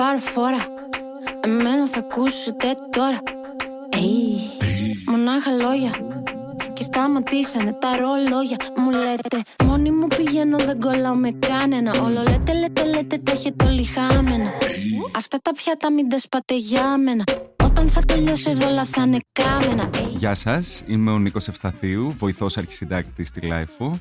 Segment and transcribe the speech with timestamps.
[0.00, 0.62] πάρω φόρα.
[1.40, 3.18] Εμένα θα ακούσετε τώρα.
[4.04, 4.40] Έι,
[5.06, 5.90] μονάχα λόγια.
[6.72, 8.56] Και σταματήσανε τα ρολόγια.
[8.76, 11.92] Μου λέτε, μόνη μου πηγαίνω, δεν κολλάω με κανένα.
[12.04, 14.50] Όλο λέτε, λέτε, λέτε, τα έχετε όλοι χάμενα.
[15.16, 17.24] Αυτά τα πιάτα μην τα σπάτε για μένα.
[17.64, 19.82] Όταν θα τελειώσει εδώ, όλα θα είναι κάμενα.
[19.82, 20.16] Έι.
[20.16, 23.98] Γεια σας, είμαι ο Νίκος Ευσταθίου, βοηθός αρχισυντάκτης στη LiFO.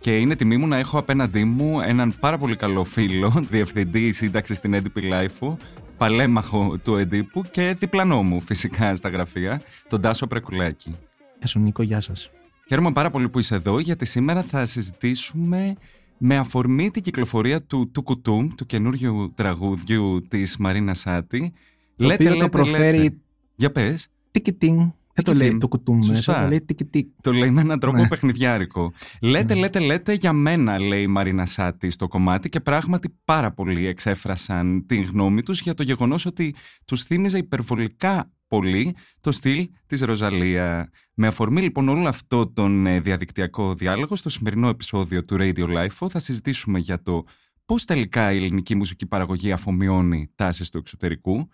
[0.00, 4.56] Και είναι τιμή μου να έχω απέναντί μου έναν πάρα πολύ καλό φίλο, διευθυντή σύνταξης
[4.56, 5.56] στην έντυπη LiFO,
[5.96, 10.94] παλέμαχο του εντύπου και διπλανό μου φυσικά στα γραφεία, τον Τάσο Πρεκουλάκη.
[11.38, 12.30] Γεια σου Νίκο, γεια σας.
[12.68, 15.74] Χαίρομαι πάρα πολύ που είσαι εδώ, γιατί σήμερα θα συζητήσουμε
[16.18, 21.52] με αφορμή την κυκλοφορία του του Κουτούμ, του καινούριου τραγούδιου της Μαρίνα Σάτι.
[21.96, 23.20] Το οποίο το προφέρει
[23.54, 24.08] Για πες.
[24.30, 24.80] τικιτίνγκ.
[25.24, 25.60] Δεν το λέει Τικιτίνγκ.
[25.60, 26.32] το κουτούμ Σωστά.
[26.32, 27.08] μέσα, το λέει τικιτίκ.
[27.20, 28.08] Το λέει με έναν τρόπο Ναι.
[28.08, 28.92] παιχνιδιάρικο.
[29.20, 33.86] Λέτε, λέτε, λέτε για μένα, λέει η Μαρίνα Σάτι στο κομμάτι και πράγματι πάρα πολλοί
[33.86, 40.00] εξέφρασαν την γνώμη τους για το γεγονός ότι τους θύμιζε υπερβολικά πολύ το στυλ της
[40.00, 40.90] Ροζαλία.
[41.14, 46.06] Με αφορμή λοιπόν όλο αυτό τον ε, διαδικτυακό διάλογο, στο σημερινό επεισόδιο του Radio Life
[46.08, 47.24] θα συζητήσουμε για το
[47.64, 51.48] πώς τελικά η ελληνική μουσική παραγωγή αφομοιώνει τάσεις του εξωτερικού,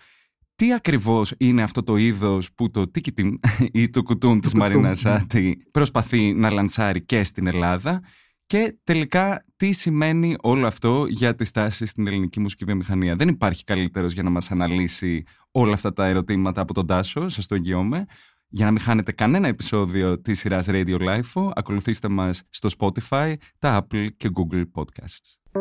[0.57, 3.35] τι ακριβώς είναι αυτό το είδος που το τίκιτιμ
[3.73, 4.95] ή το κουτούν της κουτούμ, Μαρίνα ναι.
[4.95, 8.03] Σάτι προσπαθεί να λανσάρει και στην Ελλάδα
[8.47, 13.17] και τελικά τι σημαίνει όλο αυτό για τις τάσεις στην ελληνική μουσική βιομηχανία.
[13.17, 17.47] Δεν υπάρχει καλύτερος για να μας αναλύσει όλα αυτά τα ερωτήματα από τον Τάσο, σας
[17.47, 18.05] το εγγυώμαι.
[18.49, 23.87] Για να μην χάνετε κανένα επεισόδιο της σειράς Radio Life, ακολουθήστε μας στο Spotify, τα
[23.87, 25.53] Apple και Google Podcasts.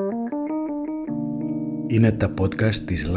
[1.88, 3.10] Είναι τα podcast της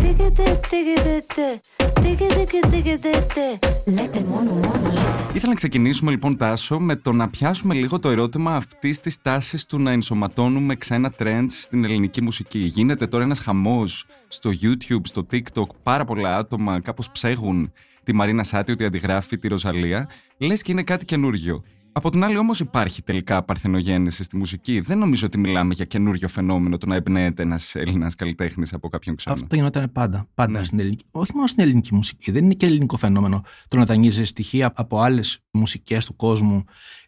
[0.00, 1.60] Τίκετε, τίκετε, τε.
[2.00, 3.92] Τίκετε, τίκετε, τε.
[3.92, 5.02] Λέτε μόνο, μόνο λέτε.
[5.32, 9.68] Ήθελα να ξεκινήσουμε λοιπόν Τάσο με το να πιάσουμε λίγο το ερώτημα αυτή τη τάση
[9.68, 12.58] του να ενσωματώνουμε ξένα trends στην ελληνική μουσική.
[12.58, 13.84] Γίνεται τώρα ένα χαμό
[14.28, 17.72] στο YouTube, στο TikTok, πάρα πολλά άτομα κάπω ψέγουν
[18.04, 20.08] τη Μαρίνα Σάτι ότι αντιγράφει τη Ροζαλία.
[20.36, 21.62] Λε και είναι κάτι καινούριο.
[21.96, 24.80] Από την άλλη, όμως, υπάρχει τελικά παρθενογέννηση στη μουσική.
[24.80, 29.16] Δεν νομίζω ότι μιλάμε για καινούριο φαινόμενο το να εμπνέεται ένας Έλληνας καλλιτέχνης από κάποιον
[29.16, 29.34] ξένο.
[29.34, 30.28] Αυτό γινόταν πάντα.
[30.34, 30.64] Πάντα Ναι.
[30.64, 31.04] στην ελληνική.
[31.10, 32.30] Όχι μόνο στην ελληνική μουσική.
[32.30, 36.64] Δεν είναι και ελληνικό φαινόμενο το να δανείζει στοιχεία από άλλες μουσικές του κόσμου,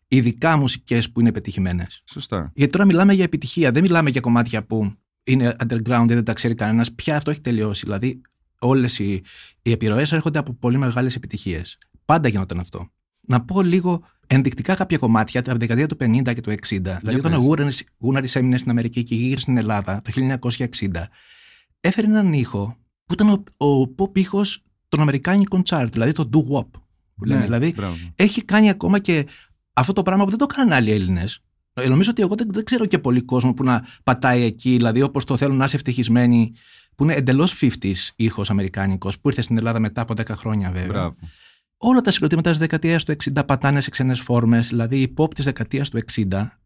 [0.08, 2.02] ειδικά μουσικές που είναι πετυχημένες.
[2.04, 2.52] Σωστά.
[2.54, 3.70] Γιατί τώρα μιλάμε για επιτυχία.
[3.70, 6.92] Δεν μιλάμε για κομμάτια που είναι underground ή δεν τα ξέρει κανένας.
[6.92, 7.80] Πια αυτό έχει τελειώσει.
[7.84, 8.20] Δηλαδή,
[8.58, 9.22] όλες οι,
[9.62, 11.78] οι επιρροές έρχονται από πολύ μεγάλες επιτυχίες.
[12.04, 12.90] Πάντα γινόταν αυτό.
[13.28, 16.56] Να πω λίγο ενδεικτικά κάποια κομμάτια από τη δεκαετία του 50 και του 60.
[16.68, 17.84] δηλαδή, όταν ο πες.
[17.98, 20.88] Γούναρης έμεινε στην Αμερική και γύρισε στην Ελλάδα το 1960,
[21.80, 22.76] έφερε έναν ήχο
[23.06, 26.80] που ήταν ο, ο pop ήχος των Αμερικάνικων chart, δηλαδή το doo-wop.
[27.14, 27.38] Που λένε.
[27.38, 27.96] Ναι, δηλαδή, μπράβο.
[28.14, 29.26] έχει κάνει ακόμα και
[29.72, 31.40] αυτό το πράγμα που δεν το κάνουν άλλοι Έλληνες.
[31.88, 35.24] Νομίζω ότι εγώ δεν, δεν ξέρω και πολύ κόσμο που να πατάει εκεί, δηλαδή όπως
[35.24, 36.52] το θέλουν να είσαι ευτυχισμένοι,
[36.94, 40.86] που είναι εντελώς 50s ήχος Αμερικάνικος, που ήρθε στην Ελλάδα μετά από 10 χρόνια βέβαια.
[40.86, 41.16] Μπράβο.
[41.76, 45.44] Όλα τα συγκροτήματα της δεκαετίας του 60 πατάνε σε ξένες φόρμες, δηλαδή η pop της
[45.44, 46.60] δεκαετίας του 60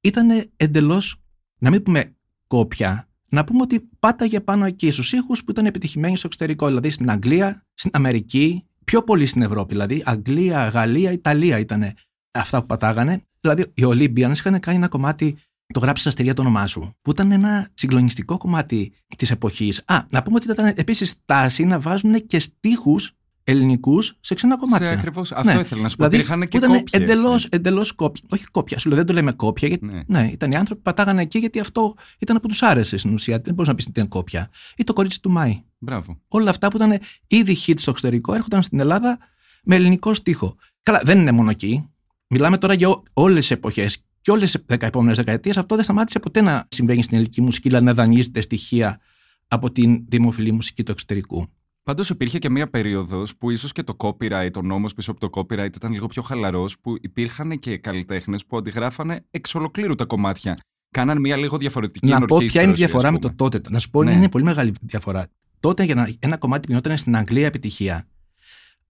[0.00, 1.16] ήταν εντελώς,
[1.58, 2.16] να μην πούμε
[2.46, 6.90] κόπια, να πούμε ότι πάταγε πάνω εκεί στους ήχους που ήταν επιτυχημένοι στο εξωτερικό, δηλαδή
[6.90, 9.72] στην Αγγλία, στην Αμερική, πιο πολύ στην Ευρώπη.
[9.72, 11.92] Δηλαδή Αγγλία, Γαλλία, Ιταλία ήταν
[12.30, 13.22] αυτά που πατάγανε.
[13.40, 15.36] Δηλαδή οι Olympians είχαν κάνει ένα κομμάτι
[15.66, 19.82] το γράψεις στα αστέρια το όνομά σου, που ήταν ένα συγκλονιστικό κομμάτι της εποχής.
[19.86, 23.12] Α, να πούμε ότι ήταν επίσης τάση να βάζουν και στίχους
[23.44, 24.86] ελληνικούς σε ξένα κομμάτια.
[24.86, 26.08] Σε ακριβώς, αυτό ήθελα να σου πω.
[26.08, 27.02] Δηλαδή, Υπήρχαν και που ήταν κόπιες.
[27.02, 28.22] εντελώς, εντελώς κόπια.
[28.30, 29.68] Όχι κόπια, σου λέω, δεν το λέμε κόπια.
[29.68, 30.02] Γιατί, Ναι.
[30.06, 30.28] ναι.
[30.32, 33.40] ήταν οι άνθρωποι που πατάγανε εκεί γιατί αυτό ήταν που τους άρεσε στην ουσία.
[33.44, 34.50] Δεν μπορεί να πεις ότι ήταν κόπια.
[34.76, 35.62] Ή το κορίτσι του Μάη.
[35.78, 36.20] Μπράβο.
[36.28, 39.18] Όλα αυτά που ήταν ήδη hit στο εξωτερικό έρχονταν στην Ελλάδα
[39.64, 40.56] με ελληνικό στίχο.
[40.82, 41.88] Καλά, δεν είναι μόνο εκεί.
[42.28, 45.56] Μιλάμε τώρα για όλες τις εποχές και όλες τις επόμενες δεκαετίες.
[45.56, 49.00] Αυτό δεν σταμάτησε ποτέ να συμβαίνει στην ελληνική μουσική, δηλαδή να δανείζεται στοιχεία
[49.48, 51.46] από την δημοφιλή μουσική του εξωτερικού.
[51.84, 55.40] Πάντως υπήρχε και μία περίοδος που ίσως και το copyright, ο νόμος πίσω από το
[55.40, 60.54] copyright ήταν λίγο πιο χαλαρός, που υπήρχαν και καλλιτέχνες που αντιγράφανε εξ ολοκλήρου τα κομμάτια.
[60.90, 63.34] Κάναν μία λίγο διαφορετική να πω ποια είναι η ενορχήστρωση, διαφορά ας με πούμε.
[63.34, 63.70] το τότε.
[63.70, 64.12] Να σου πω, Ναι.
[64.12, 65.26] είναι πολύ μεγάλη διαφορά.
[65.60, 68.08] Τότε για να, ένα κομμάτι που γινόταν στην Αγγλία επιτυχία,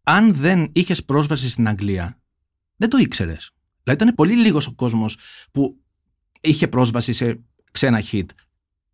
[0.03, 2.21] αν δεν είχες πρόσβαση στην Αγγλία,
[2.77, 3.51] δεν το ήξερες.
[3.83, 5.19] Δηλαδή ήταν πολύ λίγος ο κόσμος
[5.53, 5.81] που
[6.41, 7.41] είχε πρόσβαση σε
[7.73, 8.25] ξένα hit.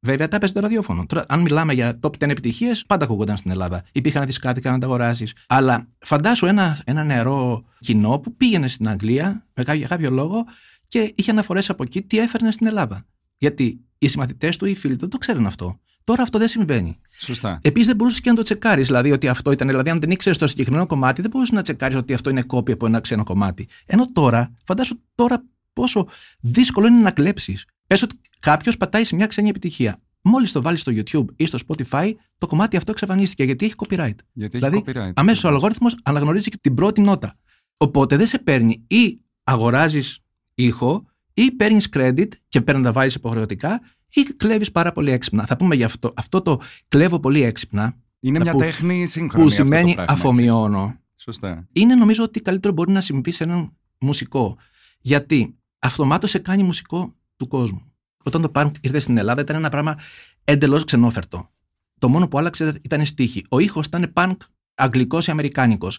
[0.03, 1.07] Βέβαια, τα έπαιζε το ραδιόφωνο.
[1.07, 3.85] Τώρα, αν μιλάμε για top 10 επιτυχίες, πάντα ακούγονταν στην Ελλάδα.
[3.93, 5.27] Υπήρχαν δισκάτικα να τα αγοράσει.
[5.47, 10.45] Αλλά φαντάσου ένα, ένα νεαρό κοινό που πήγαινε στην Αγγλία με κάποιο, για κάποιο λόγο
[10.89, 13.07] και είχε αναφορές από εκεί τι έφερνε στην Ελλάδα.
[13.37, 15.81] Γιατί οι συμμαθητές του ή οι φίλοι του δεν το ξέρουν αυτό.
[16.05, 17.01] Τώρα αυτό δεν συμβαίνει.
[17.19, 17.59] Σωστά.
[17.63, 18.87] Επίσης δεν μπορούσες και να το τσεκάρεις.
[18.87, 19.69] Δηλαδή ότι αυτό ήταν.
[19.69, 22.73] Δηλαδή, αν δεν ήξερες το συγκεκριμένο κομμάτι, δεν μπορούσες να τσεκάρεις ότι αυτό είναι κόπη
[22.73, 23.69] από ένα ξένο κομμάτι.
[23.87, 26.09] Ενώ τώρα, φαντάσου τώρα πόσο
[26.41, 27.65] δύσκολο είναι να κλέψεις.
[27.87, 30.01] Πες ότι κάποιος πατάει σε μια ξένη επιτυχία.
[30.23, 34.15] Μόλις το βάλεις στο YouTube ή στο Spotify, το κομμάτι αυτό εξαφανίστηκε γιατί έχει copyright.
[34.33, 35.13] Γιατί δηλαδή, έχει copyright.
[35.15, 37.35] αμέσως ο αλγόριθμος αναγνωρίζει και την πρώτη νότα.
[37.77, 40.19] Οπότε δεν σε παίρνει ή αγοράζεις
[40.55, 41.05] ήχο
[41.35, 43.81] ή παίρνεις credit και παίρνεις να τα βάλει υποχρεωτικά
[44.13, 45.47] ή κλέβεις πάρα πολύ έξυπνα.
[45.47, 46.13] Θα πούμε γι' αυτό.
[46.17, 47.97] Αυτό το κλέβω πολύ έξυπνα.
[48.21, 49.45] Είναι μια που- τέχνη σύγχρονη.
[49.45, 50.27] Που αυτό το σημαίνει πράγμα, έτσι.
[50.27, 50.99] αφομοιώνω.
[51.17, 51.69] Σωστά.
[51.73, 54.57] Είναι νομίζω ότι καλύτερο μπορεί να συμβεί σε έναν μουσικό.
[55.01, 57.90] Γιατί αυτομάτως σε κάνει μουσικό του κόσμου.
[58.25, 59.99] Όταν το punk ήρθε στην Ελλάδα ήταν ένα πράγμα
[60.45, 61.51] εντελώς ξενόφερτο.
[61.99, 63.45] Το μόνο που άλλαξε ήταν η στίχη.
[63.49, 64.37] Ο ήχος ήταν punk
[64.75, 65.99] αγγλικός ή αμερικάνικος.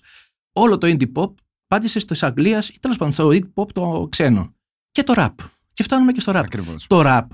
[0.52, 1.34] Όλο το indie pop
[1.68, 4.54] πάντησε τη Αγγλίας ή τέλος πάντων στο indie pop το ξένο.
[4.92, 5.36] Και το rap.
[5.74, 6.36] Και φτάνουμε και στο rap.
[6.36, 6.88] Ακριβώς.
[6.88, 7.28] Το rap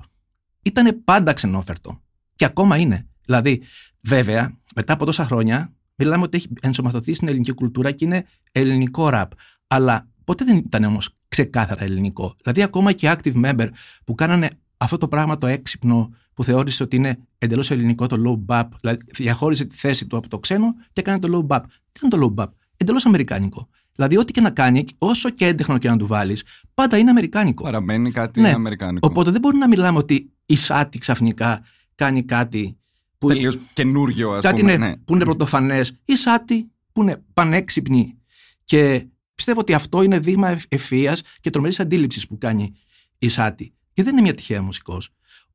[0.62, 2.01] ήταν πάντα ξενόφερτο.
[2.36, 3.07] Και ακόμα είναι.
[3.25, 3.62] Δηλαδή,
[4.01, 9.10] βέβαια, μετά από τόσα χρόνια, μιλάμε ότι έχει ενσωματωθεί στην ελληνική κουλτούρα και είναι ελληνικό
[9.13, 9.28] rap.
[9.68, 12.36] Αλλά ποτέ δεν ήταν όμως ξεκάθαρα ελληνικό.
[12.42, 13.68] Δηλαδή, ακόμα και active member
[14.04, 18.15] που κάνανε αυτό το πράγμα το έξυπνο που θεώρησε ότι είναι εντελώς ελληνικό το
[18.47, 21.62] low bap, δηλαδή διαχώρισε τη θέση του από το ξένο και έκανε το low bap.
[21.91, 22.47] Τι ήταν το low bap,
[22.77, 23.68] εντελώς αμερικάνικο.
[23.95, 26.44] Δηλαδή, ό,τι και να κάνει, όσο και έντεχνο και να του βάλεις,
[26.74, 27.63] πάντα είναι αμερικάνικο.
[27.63, 28.50] Παραμένει κάτι Ναι.
[28.50, 29.07] αμερικάνικο.
[29.07, 31.63] Οπότε δεν μπορεί να μιλάμε ότι η Σάτι ξαφνικά
[31.95, 32.77] κάνει κάτι
[33.18, 34.74] που, Τελείως καινούριο, ας κάτι πούμε.
[34.74, 34.97] είναι, ναι.
[34.97, 35.94] που είναι πρωτοφανές.
[36.06, 38.18] Η Σάτι που είναι πανέξυπνη.
[38.63, 42.74] Και πιστεύω ότι αυτό είναι δείγμα ευφυία και τρομερής αντίληψης που κάνει
[43.18, 43.74] η Σάτι.
[43.97, 45.09] Και δεν είναι μια τυχαία μουσικός.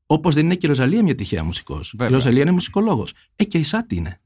[0.06, 1.92] Όπως δεν είναι και η Ροζαλία μια τυχαία μουσικός.
[1.92, 2.14] Η Βέβαια.
[2.14, 3.12] Ροζαλία είναι μουσικολόγος.
[3.36, 4.20] Ε, και η Σάτι είναι.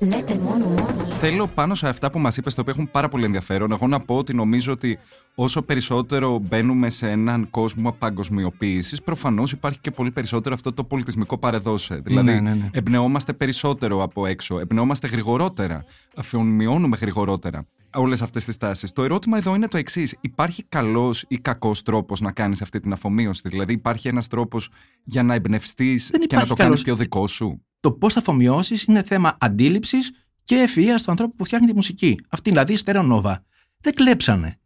[0.00, 3.24] Λέτε μόνο μόνο Θέλω πάνω σε αυτά που μα είπε, τα οποία έχουν πάρα πολύ
[3.24, 4.98] ενδιαφέρον, εγώ να πω ότι νομίζω ότι
[5.34, 11.38] όσο περισσότερο μπαίνουμε σε έναν κόσμο παγκοσμιοποίηση, προφανώ υπάρχει και πολύ περισσότερο αυτό το πολιτισμικό
[11.38, 12.00] παρεδώσε.
[12.04, 12.70] Δηλαδή, Ναι, ναι, ναι.
[12.72, 15.84] εμπνεόμαστε περισσότερο από έξω, εμπνεόμαστε γρηγορότερα,
[16.16, 18.92] αφιονμιώνουμε γρηγορότερα όλες αυτές τις τάσεις.
[18.92, 20.16] Το ερώτημα εδώ είναι το εξής.
[20.20, 24.68] Υπάρχει καλός ή κακός τρόπος να κάνεις αυτή την αφομοίωση, Δηλαδή, υπάρχει ένας τρόπος
[25.04, 26.82] για να εμπνευστείς και να υπάρχει το κάνεις καλός.
[26.82, 30.10] πιο δικό σου; το πώς θα αφομοιώσεις είναι θέμα αντίληψης
[30.44, 32.20] και ευφυα του ανθρώπου που φτιάχνει τη μουσική.
[32.28, 33.44] Αυτή δηλαδή η Στερεονόβα.
[33.80, 34.56] Δεν κλέψανε.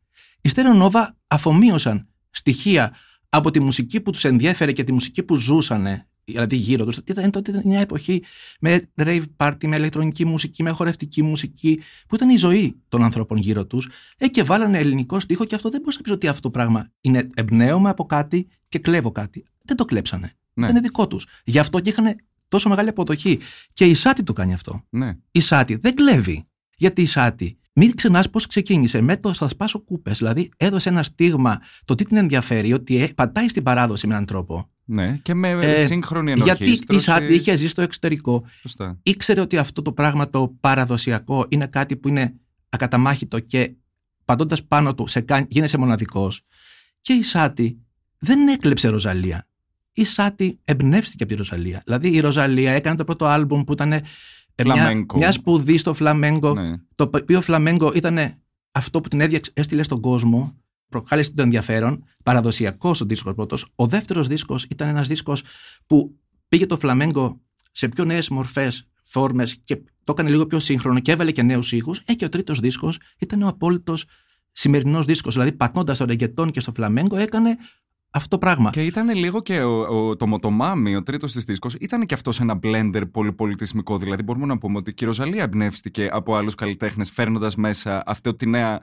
[0.40, 2.94] Οι Στερεονόβα αφομοίωσαν στοιχεία
[3.28, 6.96] από τη μουσική που τους ενδιέφερε και τη μουσική που ζούσανε, δηλαδή γύρω τους.
[6.96, 8.22] Ήταν τότε μια εποχή
[8.60, 13.38] με rave party, με ηλεκτρονική μουσική, με χορευτική μουσική, που ήταν η ζωή των ανθρώπων
[13.38, 13.88] γύρω τους.
[14.18, 16.90] Ε, και βάλανε ελληνικό στίχο και αυτό δεν μπορείς να πεις ότι αυτό το πράγμα
[17.00, 19.44] είναι εμπνέομαι από κάτι και κλέβω κάτι.
[19.64, 20.32] Δεν το κλέψανε.
[20.52, 20.68] Ναι.
[20.68, 21.26] Ήταν δικό τους.
[21.44, 22.16] Γι' αυτό και είχαν
[22.48, 23.38] τόσο μεγάλη αποδοχή.
[23.72, 24.82] Και η Σάτι το κάνει αυτό.
[24.90, 25.16] Ναι.
[25.30, 26.48] Η Σάτι δεν κλέβει.
[26.76, 30.18] Γιατί η Σάτι, μην ξεχνάς πώς ξεκίνησε με το Θα σπάσω κούπες.
[30.18, 34.26] Δηλαδή έδωσε ένα στίγμα το τι την ενδιαφέρει, ότι ε, πατάει στην παράδοση με έναν
[34.26, 34.70] τρόπο.
[34.88, 37.00] Ναι, και με Ε, σύγχρονη Γιατί ενορχήστρωση.
[37.00, 38.98] η Σάτι είχε ζει στο εξωτερικό, Σωστά.
[39.02, 42.34] ήξερε ότι αυτό το πράγμα το παραδοσιακό είναι κάτι που είναι
[42.68, 43.74] ακαταμάχητο και
[44.24, 46.40] παντώντα πάνω του σε κάνει, γίνεσαι μοναδικός.
[47.00, 47.78] Και η Σάτι
[48.18, 49.46] δεν έκλεψε Ροζαλία.
[49.92, 51.82] Η Σάτι εμπνεύστηκε από τη Ροζαλία.
[51.84, 54.02] Δηλαδή η Ροζαλία έκανε το πρώτο άλμπουμ που ήταν ε,
[54.64, 55.16] μια, Φλαμέγκο.
[55.18, 56.54] μια σπουδή στο φλαμέγκο.
[56.54, 56.76] Ναι.
[56.94, 58.18] Το οποίο φλαμέγκο ήταν
[58.72, 60.54] αυτό που την έδιαξε, έστειλε στον κόσμο,
[60.88, 63.66] προκάλεσε το ενδιαφέρον, παραδοσιακός ο δίσκος πρώτος.
[63.74, 65.42] Ο δεύτερος δίσκος ήταν ένας δίσκος
[65.86, 66.18] που
[66.48, 67.40] πήγε το φλαμέγκο
[67.72, 71.72] σε πιο νέες μορφές, φόρμες και το έκανε λίγο πιο σύγχρονο και έβαλε και νέους
[71.72, 72.02] ήχους.
[72.04, 74.04] Ε, και ο τρίτος δίσκος ήταν ο απόλυτος
[74.52, 75.32] σημερινός δίσκος.
[75.32, 77.56] Δηλαδή, πατώντας στο ρεγκετόν και στο φλαμέγκο, έκανε
[78.10, 78.70] αυτό το πράγμα.
[78.70, 82.40] Και ήταν λίγο και ο, ο, το Μοτομάμι, ο τρίτος της δίσκος, ήταν και αυτός
[82.40, 83.98] ένα blender πολυπολιτισμικό.
[83.98, 88.36] Δηλαδή, μπορούμε να πούμε ότι και η Ροζαλία εμπνεύστηκε από άλλους καλλιτέχνες, φέρνοντας μέσα αυτή
[88.36, 88.80] τη νέα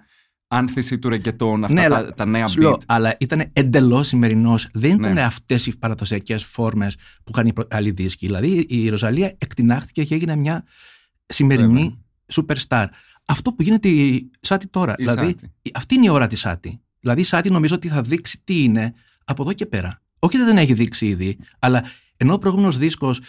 [0.53, 2.81] άνθηση του ρεγκετόν, αυτά Ναι, τα, αλλά- τα νέα Σου λέω, beat.
[2.86, 4.67] αλλά ήταν εντελώς σημερινός.
[4.74, 5.24] Δεν ήταν Ναι.
[5.24, 8.25] αυτές οι παραδοσιακές φόρμες που είχαν οι προ- άλλοι δίσκοι.
[8.25, 10.63] Δηλαδή η Ροζαλία εκτινάχθηκε και έγινε μια
[11.25, 12.86] σημερινή superstar.
[13.25, 14.91] Αυτό που γίνεται η Σάτι τώρα.
[14.98, 15.51] Η δηλαδή, Σάτι.
[15.62, 16.81] η- αυτή είναι η ώρα της Σάτι.
[17.00, 18.93] Δηλαδή η Σάτι νομίζω ότι θα δείξει τι είναι
[19.25, 20.01] από εδώ και πέρα.
[20.19, 21.83] Όχι ότι δεν έχει δείξει ήδη, αλλά
[22.17, 23.22] ενώ ο προηγούμενος δίσκος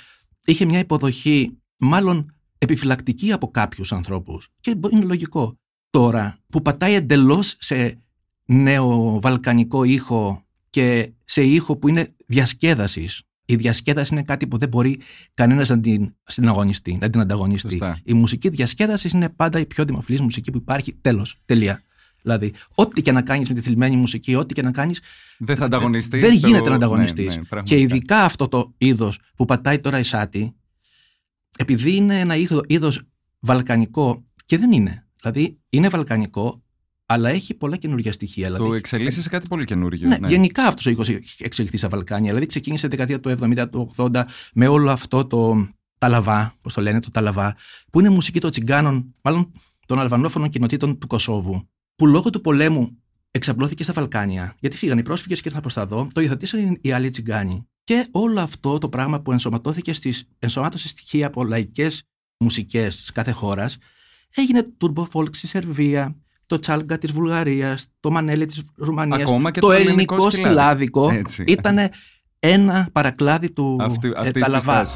[0.46, 4.48] είχε μια υποδοχή μάλλον επιφυλακτική από κάποιους ανθρώπους.
[4.60, 5.58] Και μπο- είναι λογικό.
[5.94, 7.98] Τώρα που πατάει εντελώς σε
[8.44, 13.22] νέο βαλκανικό ήχο και σε ήχο που είναι διασκέδασης.
[13.44, 15.00] Η διασκέδαση είναι κάτι που δεν μπορεί
[15.34, 17.68] κανένας να την συναγωνιστεί, να την ανταγωνιστεί.
[17.68, 18.00] Σωστά.
[18.04, 20.92] Η μουσική διασκέδασης είναι πάντα η πιο δημοφιλής μουσική που υπάρχει.
[21.00, 21.36] Τέλος.
[21.44, 21.82] Τελεία.
[22.22, 25.00] Δηλαδή, ό,τι και να κάνεις με τη θλιμμένη μουσική, ό,τι και να κάνεις,
[25.38, 26.20] Δεν θα ανταγωνιστείς.
[26.20, 27.36] δεν γίνεται να ανταγωνιστείς.
[27.36, 30.54] ναι, και ειδικά αυτό το είδος που πατάει τώρα η Σάτι,
[31.58, 32.34] επειδή είναι ένα
[32.66, 33.02] είδος
[33.40, 35.03] βαλκανικό και δεν είναι.
[35.30, 36.62] Δηλαδή, είναι βαλκανικό,
[37.06, 38.48] αλλά έχει πολλά καινούργια στοιχεία.
[38.48, 40.08] Το δηλαδή, εξελίσσει σε κάτι πολύ καινούργιο.
[40.08, 42.28] ναι, Γενικά αυτός ο οίκο έχει εξελιχθεί στα Βαλκάνια.
[42.28, 44.22] Δηλαδή ξεκίνησε τη δεκαετία του 70, του 80
[44.54, 47.56] με όλο αυτό το ταλαβά, πώς το λένε, το ταλαβά,
[47.92, 49.52] που είναι μουσική των τσιγκάνων, μάλλον
[49.86, 52.98] των αλβανόφωνων κοινοτήτων του Κωσόβου, που λόγω του πολέμου
[53.30, 56.92] εξαπλώθηκε στα Βαλκάνια, γιατί φύγαν οι πρόσφυγες και ήρθαν προς τα δω, το υιοθετήσαν οι
[56.92, 57.68] άλλοι τσιγκάνοι.
[57.84, 62.02] Και όλο αυτό το πράγμα που ενσωματώθηκε στις ενσωμάτωσε στοιχεία από λαϊκές
[62.38, 63.78] μουσικές τη κάθε χώρας,
[64.34, 69.30] έγινε turbo folk στη Σερβία, το τσάλγκα της Βουλγαρίας, το μανέλι της Ρουμανίας.
[69.30, 71.12] το, το ελληνικό σκυλάδικο
[71.46, 71.78] ήταν
[72.38, 74.86] ένα παρακλάδι του αυτή, ε, Ταλαβά.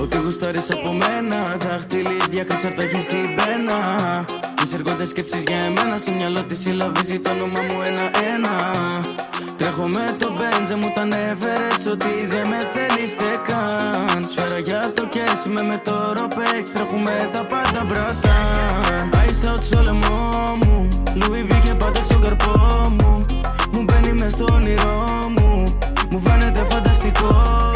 [0.00, 4.24] Ό,τι γουστάρεις από μένα Δάχτυλίδια χρυσά το έχεις στην πένα
[4.54, 8.72] Τις έρχονται σκέψεις για εμένα Στο μυαλό της συλλαβίζει το όνομα μου ένα-ένα
[9.56, 14.92] Τρέχω με το μπέντζε μου τα έφερες Ότι δεν με θέλεις τε καν Σφαίρα για
[14.94, 20.88] το κέσι με με το ροπέξ Τρέχουμε τα πάντα μπραταν Ice out στο λαιμό μου
[21.20, 23.24] Louis V και πάντα στον καρπό μου
[23.72, 25.04] Μου μπαίνει μες στο όνειρό
[25.38, 25.78] μου
[26.10, 27.70] Μου φαίνεται φανταστικό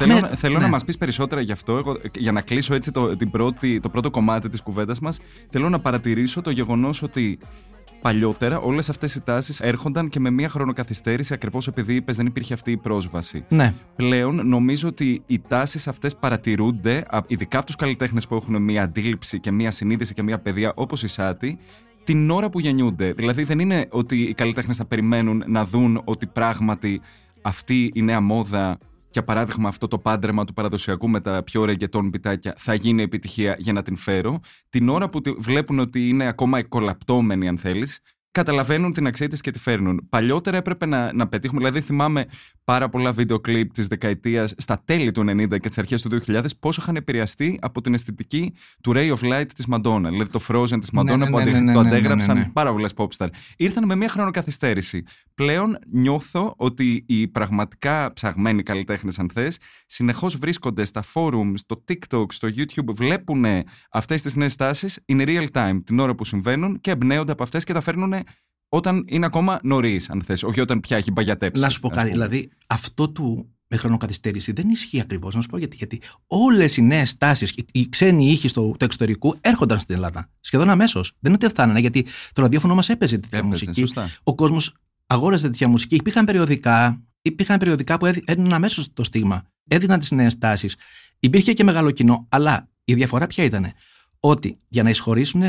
[0.00, 0.64] Θέλω, ναι, θέλω ναι.
[0.64, 1.76] να μας πεις περισσότερα γι' αυτό.
[1.76, 5.68] Εγώ, για να κλείσω έτσι το, την πρώτη, το πρώτο κομμάτι της κουβέντας μας, θέλω
[5.68, 7.38] να παρατηρήσω το γεγονός ότι
[8.00, 12.54] παλιότερα όλες αυτές οι τάσεις έρχονταν και με μία χρονοκαθυστέρηση ακριβώς επειδή είπες δεν υπήρχε
[12.54, 13.44] αυτή η πρόσβαση.
[13.48, 13.74] Ναι.
[13.96, 19.40] Πλέον νομίζω ότι οι τάσεις αυτές παρατηρούνται, ειδικά από τους καλλιτέχνες που έχουν μία αντίληψη
[19.40, 21.58] και μία συνείδηση και μία παιδεία όπως η Σάτι,
[22.04, 23.12] την ώρα που γεννιούνται.
[23.12, 27.00] Δηλαδή δεν είναι ότι οι καλλιτέχνες θα περιμένουν να δουν ότι πράγματι
[27.42, 28.78] αυτή η νέα μόδα
[29.18, 33.56] για παράδειγμα αυτό το πάντρεμα του παραδοσιακού με τα πιο ρεγκετών πιτάκια θα γίνει επιτυχία
[33.58, 38.92] για να την φέρω, την ώρα που βλέπουν ότι είναι ακόμα εκολαπτώμενη αν θέλεις, καταλαβαίνουν
[38.92, 40.06] την αξία της και τη φέρνουν.
[40.08, 42.26] Παλιότερα έπρεπε να, να πετύχουμε, δηλαδή θυμάμαι
[42.64, 46.44] πάρα πολλά βίντεο κλιπ της δεκαετίας στα τέλη του 90 και τις αρχές του 2000
[46.60, 50.06] πόσο είχαν επηρεαστεί από την αισθητική του Ray of Light της Madonna.
[50.08, 53.28] Δηλαδή το Frozen της Madonna που το αντέγραψαν πάρα πολλές popstar.
[53.56, 55.02] Ήρθαν με μια χρονοκαθυστέρηση.
[55.34, 62.24] Πλέον νιώθω ότι οι πραγματικά ψαγμένοι καλλιτέχνες, αν θες, συνεχώς βρίσκονται στα forums, στο TikTok,
[62.28, 63.44] στο YouTube, βλέπουν
[63.90, 67.64] αυτές τις νέες τάσεις in real time την ώρα που συμβαίνουν και εμπνέονται από αυτές
[67.64, 68.14] και τα φέρνουν
[68.68, 71.62] όταν είναι ακόμα νωρίς, αν θες, όχι όταν πια έχει μπαγιατέψει.
[71.62, 72.10] Να σου πω κάτι.
[72.10, 75.34] Δηλαδή, αυτό του με χρονοκαθυστέρηση δεν ισχύει ακριβώς.
[75.34, 75.76] Να σου πω γιατί.
[75.76, 80.30] Γιατί όλες οι νέες τάσεις, οι ξένοι ήχοι στο, του εξωτερικού έρχονταν στην Ελλάδα.
[80.40, 81.12] Σχεδόν αμέσως.
[81.18, 83.80] Δεν είναι ότι φτάνανε, γιατί το ραδιόφωνο μας έπαιζε τέτοια έπαιζε, μουσική.
[83.80, 84.10] Σωστά.
[84.22, 84.74] Ο κόσμος
[85.06, 85.94] αγόραζε τέτοια μουσική.
[85.94, 89.42] Υπήρχαν περιοδικά, υπήρχαν περιοδικά που έδιναν αμέσως το στίγμα.
[89.66, 90.76] Έδιναν τις νέες τάσεις.
[91.18, 92.26] Υπήρχε και μεγάλο κοινό.
[92.28, 93.72] Αλλά η διαφορά ποια ήταν.
[94.20, 95.42] Ότι για να εισχωρήσουν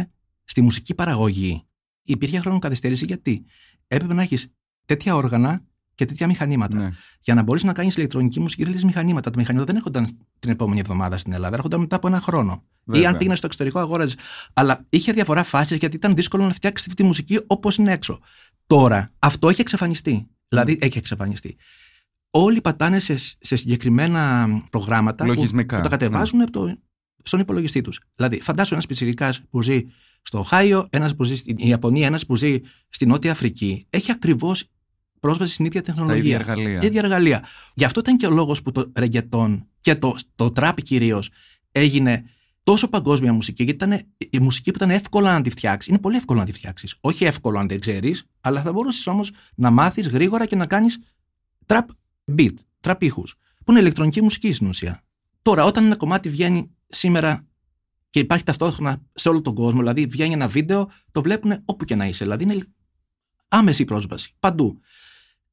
[0.43, 1.63] στη μουσική παραγωγή
[2.11, 3.45] υπήρχε χρονοκαθυστέρηση γιατί
[3.87, 4.53] έπρεπε να έχεις
[4.85, 5.63] τέτοια όργανα
[5.95, 6.77] και τέτοια μηχανήματα.
[6.77, 6.89] Ναι.
[7.21, 9.29] Για να μπορείς να κάνεις ηλεκτρονική μουσική, θέλει μηχανήματα.
[9.29, 12.63] Τα μηχανήματα δεν έρχονταν την επόμενη εβδομάδα στην Ελλάδα, έρχονταν μετά από ένα χρόνο.
[12.83, 13.01] Βέβαια.
[13.01, 14.17] Ή αν πήγαινες στο εξωτερικό, αγόραζες.
[14.53, 18.19] Αλλά είχε διαφορά φάσεις γιατί ήταν δύσκολο να φτιάξεις αυτή τη μουσική όπως είναι έξω.
[18.67, 20.27] Τώρα αυτό έχει εξαφανιστεί.
[20.47, 21.57] Δηλαδή έχει εξαφανιστεί.
[22.29, 25.77] Όλοι πατάνε σε, σε συγκεκριμένα προγράμματα Λογισμικά.
[25.77, 26.49] που, τα κατεβάζουν mm.
[26.51, 26.77] το,
[27.23, 28.01] στον υπολογιστή τους.
[28.15, 29.83] Δηλαδή, φαντάσου ένας πιτσυρικά που ζει
[30.21, 32.59] στο Οχάιο, ένας που ζει στην Ιαπωνία, ένας που ζει
[32.89, 34.65] στη Νότια Αφρική, έχει ακριβώς
[35.19, 36.39] πρόσβαση στην ίδια τεχνολογία.
[36.39, 36.79] Στα ίδια εργαλεία.
[36.87, 37.45] ίδια εργαλεία.
[37.73, 41.29] Γι' αυτό ήταν και ο λόγος που το ρεγκετόν και το, το τραπ κυρίως
[41.71, 42.23] έγινε
[42.63, 45.89] τόσο παγκόσμια μουσική, γιατί ήταν η μουσική που ήταν εύκολα να τη φτιάξεις.
[45.89, 46.95] Είναι πολύ εύκολο να τη φτιάξεις.
[46.99, 50.99] Όχι εύκολο αν δεν ξέρεις, αλλά θα μπορούσες όμως να μάθεις γρήγορα και να κάνεις
[51.65, 51.89] τραπ
[52.37, 53.35] beat, τραπ ήχους,
[53.65, 55.03] που είναι ηλεκτρονική μουσική στην ουσία.
[55.41, 57.47] Τώρα, όταν ένα κομμάτι βγαίνει σήμερα
[58.09, 59.79] και υπάρχει ταυτόχρονα σε όλο τον κόσμο.
[59.79, 62.23] Δηλαδή, βγαίνει ένα βίντεο, το βλέπουν όπου και να είσαι.
[62.23, 62.65] Δηλαδή, είναι
[63.47, 64.35] άμεση πρόσβαση.
[64.39, 64.79] Παντού.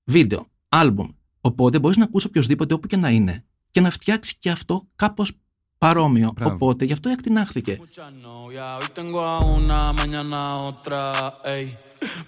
[0.04, 1.08] Βίντεο, άλμπουμ.
[1.40, 5.32] Οπότε μπορείς να ακούσει οποιοδήποτε όπου και να είναι και να φτιάξει και αυτό κάπως
[5.78, 6.32] παρόμοιο.
[6.34, 6.54] Μπράβο.
[6.54, 7.78] Οπότε γι' αυτό εκτινάχθηκε.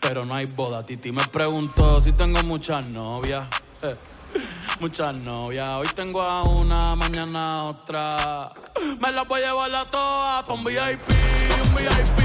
[0.00, 3.44] Pero no hay boda, Titi me preguntó si tengo muchas novias.
[4.35, 4.39] Eh.
[4.79, 5.69] muchas novias.
[5.79, 8.51] Hoy tengo a una, mañana otra.
[9.01, 11.09] Me las voy a llevar a todas pa' un VIP,
[11.65, 12.19] un VIP.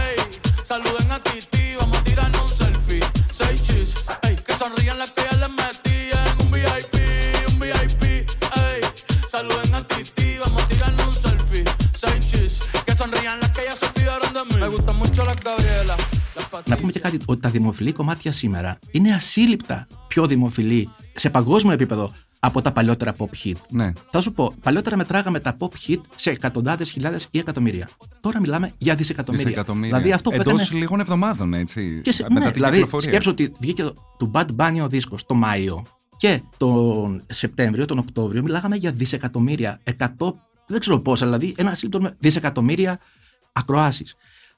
[0.00, 0.16] Ey,
[0.64, 3.00] saluden a Titi, vamos a tirarnos un selfie.
[3.32, 6.94] Seis chis, ey, que sonrían las que ya les metí en un VIP,
[7.50, 8.02] un VIP.
[8.66, 8.80] Ey,
[9.30, 11.64] saluden a Titi, vamos a tirarnos un selfie.
[12.02, 14.60] Seis chis, que sonrían las que ya se olvidaron de mí.
[14.60, 15.96] Me gustan mucho las Gabriela.
[16.64, 21.73] Να πούμε και κάτι, ότι τα δημοφιλή κομμάτια σήμερα είναι ασύλληπτα πιο δημοφιλή σε παγκόσμιο
[21.73, 23.55] επίπεδο από τα παλιότερα pop hit.
[23.69, 23.93] Ναι.
[24.11, 27.89] Θα σου πω, παλιότερα μετράγαμε τα pop hit σε εκατοντάδες χιλιάδες ή εκατομμύρια.
[28.21, 29.45] Τώρα μιλάμε για δισεκατομμύρια.
[29.45, 29.95] δισεκατομμύρια.
[29.95, 30.79] Δηλαδή αυτό που Εντός έκανε...
[30.79, 32.01] λίγων εβδομάδων, έτσι.
[32.03, 32.25] Και σε...
[32.29, 33.83] μετά ναι, δηλαδή, σκέψω ότι βγήκε
[34.17, 35.85] το Bad Bunny ο δίσκος το Μάιο
[36.17, 39.79] και τον Σεπτέμβριο, τον Οκτώβριο, μιλάγαμε για δισεκατομμύρια.
[39.83, 42.99] Εκατό, δεν ξέρω πόσα, δηλαδή ένα σύμπτωμα δισεκατομμύρια
[43.51, 44.15] ακροάσεις.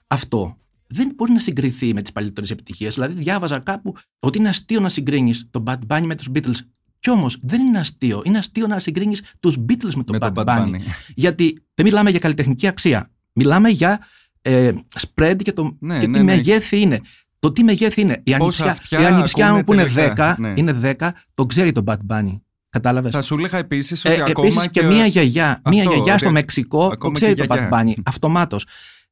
[0.08, 0.58] Αυτό
[0.92, 2.94] δεν μπορεί να συγκριθεί με τις παλιότερες επιτυχίες.
[2.94, 6.56] Δηλαδή, διάβαζα κάπου ότι είναι αστείο να συγκρίνεις τον Bad Bunny με τους Beatles.
[7.00, 8.22] Κι όμως δεν είναι αστείο.
[8.26, 10.70] Είναι αστείο να συγκρίνεις τους Beatles με τον Με Bad, τον Bad Bunny.
[10.70, 10.80] Bunny.
[11.16, 13.10] Γιατί δεν μιλάμε για καλλιτεχνική αξία.
[13.34, 14.00] Μιλάμε για
[14.42, 16.36] ε, spread και, το, Ναι, και ναι, τι ναι.
[16.36, 17.00] μεγέθη είναι.
[17.40, 18.22] Το τι μεγέθη είναι.
[18.24, 20.36] Η Πόσα ανιψιά, αυτιά η ανιψιά μου ακούνε που είναι τελικά.
[20.36, 20.54] 10, Ναι.
[20.56, 22.40] είναι 10, το ξέρει τον Bad Bunny.
[22.70, 24.48] Κατάλαβες; Θα σου έλεγα επίσης Ε, ότι ακόμα.
[24.48, 27.58] Επίσης και μία γιαγιά, μία Αυτό, γιαγιά στο ότι Μεξικό το ακόμα ξέρει και τον
[27.58, 27.96] Bad γιαγιά.
[27.98, 28.02] Bunny.
[28.06, 28.66] Αυτομάτως.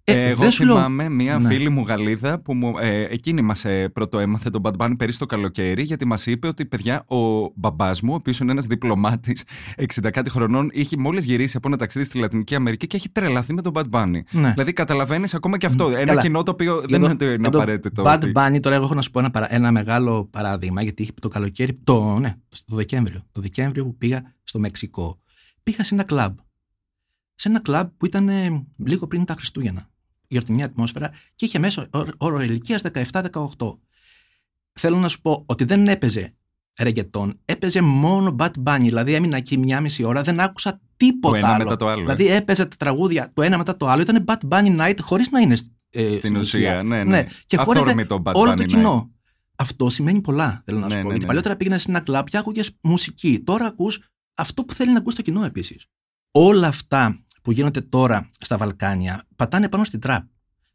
[0.10, 1.48] Ε, εγώ δεν σου λέω- θυμάμαι μία Ναι.
[1.48, 5.20] φίλη μου Γαλλίδα που μου, ε, εκείνη μας ε, πρώτο έμαθε τον Bad Bunny πέρυσι
[5.20, 7.18] το καλοκαίρι γιατί μας είπε ότι παιδιά ο
[7.56, 9.44] μπαμπάς μου, ο οποίος είναι ένας διπλωμάτης
[9.78, 13.54] 60 κάτι χρονών, είχε μόλις γυρίσει από ένα ταξίδι στη Λατινική Αμερική και έχει τρελαθεί
[13.54, 14.22] με τον Bad Bunny.
[14.32, 14.52] Ναι.
[14.52, 15.88] Δηλαδή καταλαβαίνεις ακόμα και αυτό.
[15.88, 16.22] Ένα Καλά.
[16.22, 18.04] κοινό το οποίο Για δεν το- είναι το- είναι για το απαραίτητο.
[18.06, 21.02] Bad ότι- Bunny, τώρα εγώ έχω να σου πω ένα, παρα- ένα μεγάλο παράδειγμα, γιατί
[21.02, 22.34] είχε το καλοκαίρι, το, ναι,
[22.66, 23.22] το Δεκέμβριο.
[23.32, 25.20] Το Δεκέμβριο που πήγα στο Μεξικό,
[25.64, 26.38] πήγα σε ένα κλαμπ.
[27.36, 29.86] Σε ένα κλαμπ που ήταν ε, λίγο πριν τα Χριστούγεννα.
[30.28, 33.80] Γιορτινή ατμόσφαιρα και είχε μέσα όρ- όρο ηλικίας 17-18.
[34.80, 36.34] Θέλω να σου πω ότι δεν έπαιζε
[36.80, 38.80] ρεγκετόν, έπαιζε μόνο Bad Bunny.
[38.80, 41.64] Δηλαδή έμεινα εκεί μια μισή ώρα, δεν άκουσα τίποτα Το ένα άλλο.
[41.64, 42.04] μετά το άλλο, ε.
[42.16, 44.02] Δηλαδή έπαιζε τα τραγούδια το ένα μετά το άλλο.
[44.02, 45.58] Ήταν Bad Bunny Night χωρίς να είναι
[45.90, 47.26] ε, Στην ουσία, ναι, ναι.
[47.46, 48.66] Και χόρευε Αθόρμητο Bad όλο Bunny το night.
[48.68, 49.12] κοινό.
[49.56, 51.02] Αυτό σημαίνει πολλά, θέλω να σου Ναι, πω.
[51.02, 51.26] ναι, Γιατί ναι.
[51.28, 53.40] παλιότερα πήγαινες σε ένα κλαμπ και άκουγες μουσική.
[53.44, 54.00] Τώρα ακούς
[54.34, 55.86] αυτό που θέλει να ακούσει το κοινό επίσης.
[56.32, 60.24] Όλα αυτά που γίνονται τώρα στα Βαλκάνια πατάνε πάνω στην τραπ.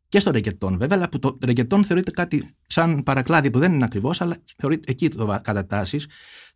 [0.09, 3.85] Και στο ρεγκετόν, βέβαια, αλλά που το ρεγκετόν θεωρείται κάτι σαν παρακλάδι που δεν είναι
[3.85, 6.07] ακριβώς, αλλά θεωρείται εκεί το κατατάσσεις.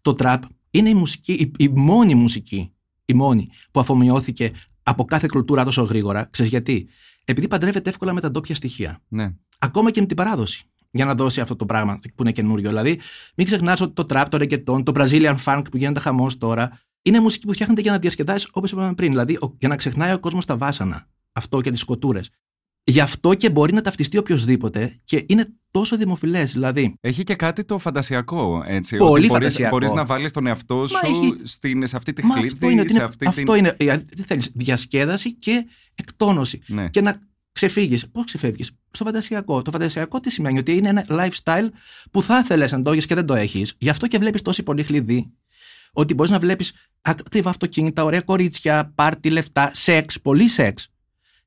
[0.00, 2.72] Το τραπ είναι η μουσική, η, η μόνη μουσική,
[3.04, 6.28] η μόνη που αφομοιώθηκε από κάθε κουλτούρα τόσο γρήγορα.
[6.30, 6.88] Ξέρεις γιατί;
[7.24, 9.34] Επειδή παντρεύεται εύκολα με τα ντόπια στοιχεία Ναι.
[9.58, 10.64] ακόμα και με την παράδοση.
[10.90, 12.68] Για να δώσει αυτό το πράγμα που είναι καινούριο.
[12.68, 13.00] Δηλαδή,
[13.36, 17.20] μην ξεχνάς ότι το trap, το reggaeton, το Brazilian funk που γίνεται χαμός τώρα, είναι
[17.20, 19.10] μουσική που φτιάχνεται για να διασκεδάσεις όπως είπαμε πριν.
[19.10, 21.06] Δηλαδή, ο- για να ξεχνάει ο κόσμος τα βάσανα.
[21.32, 22.20] Αυτό και τις σκοτούρε.
[22.84, 26.52] Γι' αυτό και μπορεί να ταυτιστεί οποιοδήποτε και είναι τόσο δημοφιλές.
[26.52, 28.96] Δηλαδή, Έχει και κάτι το φαντασιακό, έτσι.
[28.96, 29.70] Πολύ ότι μπορείς, φαντασιακό.
[29.76, 32.80] μπορείς να βάλεις τον εαυτό σου έχει- στην, σε αυτή τη μα χλίδη, αυτό είναι,
[32.80, 33.54] ότι σε είναι, αυτή αυτό την...
[33.54, 36.62] είναι δηλαδή, τι θέλεις, διασκέδαση και εκτόνωση.
[36.66, 36.88] Ναι.
[36.88, 37.20] και να
[37.52, 38.10] ξεφύγεις.
[38.10, 39.62] Πώς ξεφεύγεις, Στο φαντασιακό.
[39.62, 41.68] Το φαντασιακό τι σημαίνει, ότι είναι ένα lifestyle
[42.10, 43.74] που θα ήθελε να το έχεις και δεν το έχεις.
[43.78, 45.32] Γι' αυτό και βλέπεις τόση πολύ χλειδί.
[45.98, 50.88] Ότι μπορείς να βλέπεις ακριβά αυτοκίνητα, ωραία κορίτσια, πάρτι, λεφτά, σεξ, πολύ σεξ.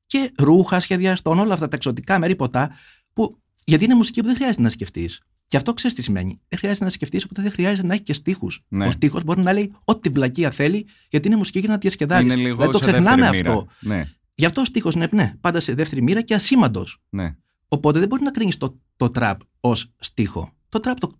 [0.06, 2.70] Και ρούχα σχεδιαστών, όλα αυτά τα εξωτικά μέρη ποτά.
[3.12, 5.20] Που, γιατί είναι μουσική που δεν χρειάζεται να σκεφτείς.
[5.48, 6.40] Και αυτό ξέρεις τι σημαίνει.
[6.48, 8.64] Δεν χρειάζεται να σκεφτείς, οπότε δεν χρειάζεται να έχει και στίχους.
[8.68, 8.86] Ναι.
[8.86, 12.24] Ο στίχος μπορεί να λέει ό,τι βλακεία θέλει, γιατί είναι μουσική για να διασκεδάζει.
[12.24, 13.52] Είναι λίγο Δηλαδή το σε ξεχνάμε δεύτερη μοίρα.
[13.52, 13.66] αυτό.
[13.80, 16.98] Ναι, Γι' αυτό ο στίχος είναι ναι, πάντα σε δεύτερη μοίρα και ασήμαντος.
[17.08, 17.34] ναι.
[17.72, 20.52] Οπότε δεν μπορεί να κρίνεις το, το τραπ ως στίχο.
[20.68, 21.12] Το τραπ το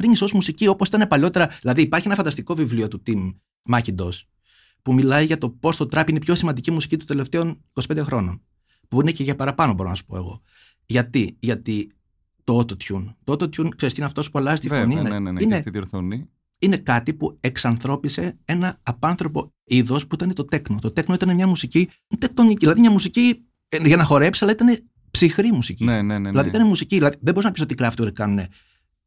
[0.00, 1.46] κρίνει ως μουσική όπως ήταν παλιότερα.
[1.60, 3.34] Δηλαδή υπάρχει ένα φανταστικό βιβλίο του Tim
[3.72, 4.20] Macintosh
[4.82, 7.98] που μιλάει για το πώς το τραπ είναι η πιο σημαντική μουσική των τελευταίων 25
[7.98, 8.42] χρόνων.
[8.88, 10.42] Που είναι και για παραπάνω, μπορώ να σου πω εγώ.
[10.86, 11.92] Γιατί, Γιατί
[12.44, 13.14] το autotune.
[13.24, 14.94] Το autotune, ξέρεις τι είναι αυτός που αλλάζει τη Βέβαια, φωνή.
[14.94, 16.28] ναι, είναι, ναι, ναι, είναι, και στη διορθώνη.
[16.58, 20.78] είναι κάτι που εξανθρώπισε ένα απάνθρωπο είδος που ήταν το τέκνο.
[20.80, 24.90] Το τέκνο ήταν μια μουσική τεκτονική, δηλαδή μια μουσική ε, για να χορέψει, αλλά ήταν
[25.10, 25.84] ψυχρή μουσική.
[25.84, 26.28] Ναι, ναι, ναι.
[26.28, 26.56] Δηλαδή ναι.
[26.56, 26.96] ήταν μουσική.
[26.96, 28.46] Δηλαδή, δεν μπορείς να πεις ότι οι Kraftwerk κάνουν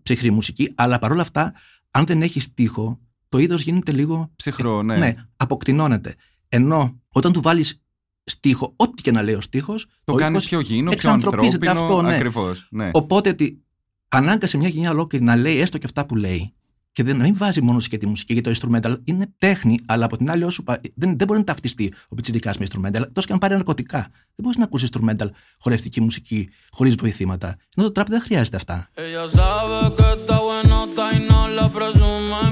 [0.03, 1.53] ψυχρή μουσική, αλλά παρόλα αυτά,
[1.91, 4.31] αν δεν έχεις στίχο, το είδος γίνεται λίγο.
[4.35, 4.97] Ψυχρό, ναι.
[4.97, 6.15] ναι, αποκτηνώνεται.
[6.49, 7.81] Ενώ όταν του βάλεις
[8.23, 9.87] στίχο, ό,τι και να λέει ο στίχος.
[10.03, 11.97] Το κάνεις πιο γίνο, πιο εξανθρωπίζεται ανθρώπινο.
[11.97, 12.15] αυτό, ναι.
[12.15, 12.89] Ακριβώς, ναι.
[12.93, 13.63] Οπότε ότι
[14.07, 16.53] ανάγκασε μια γενιά ολόκληρη να λέει έστω και αυτά που λέει
[16.93, 20.05] και δεν, να μην βάζει μόνο και τη μουσική γιατί το instrumental είναι τέχνη, αλλά
[20.05, 23.01] από την άλλη, όσο, πα- δεν, δεν μπορεί να ταυτιστεί ο πιτσιρικάς με instrumental.
[23.13, 23.99] Τόσο και αν πάρει ναρκωτικά.
[23.99, 24.11] Δεν
[24.43, 25.27] μπορείς να ακούσεις instrumental
[25.59, 27.55] χορευτική μουσική χωρίς βοηθήματα.
[27.75, 28.89] Ενώ το trap δεν χρειάζεται αυτά.
[28.95, 32.51] Ella sabe que está buenota y no la presumen.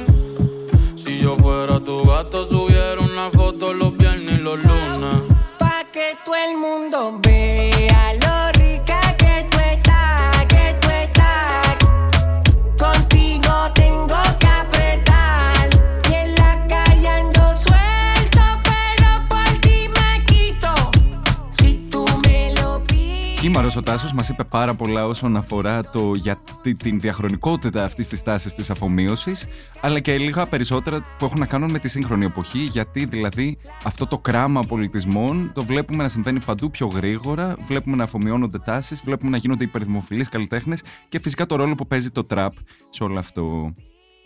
[1.04, 2.61] Si yo fuera tu gato, subiera
[23.52, 23.62] pides.
[23.64, 28.24] Χήμαρος ο Τάσος μας είπε πάρα πολλά όσον αφορά το γιατί την διαχρονικότητα αυτής της
[28.24, 29.48] τάσης της αφομοίωσης
[29.82, 34.08] αλλά και λίγα περισσότερα που έχουν να κάνουν με τη σύγχρονη εποχή γιατί δηλαδή αυτό
[34.08, 39.32] το κράμα πολιτισμών το βλέπουμε να συμβαίνει παντού πιο γρήγορα βλέπουμε να αφομοιώνονται τάσεις, βλέπουμε
[39.32, 42.54] να γίνονται υπερδημοφιλείς καλλιτέχνες και φυσικά το ρόλο που παίζει το τραπ
[42.90, 43.74] σε όλο αυτό.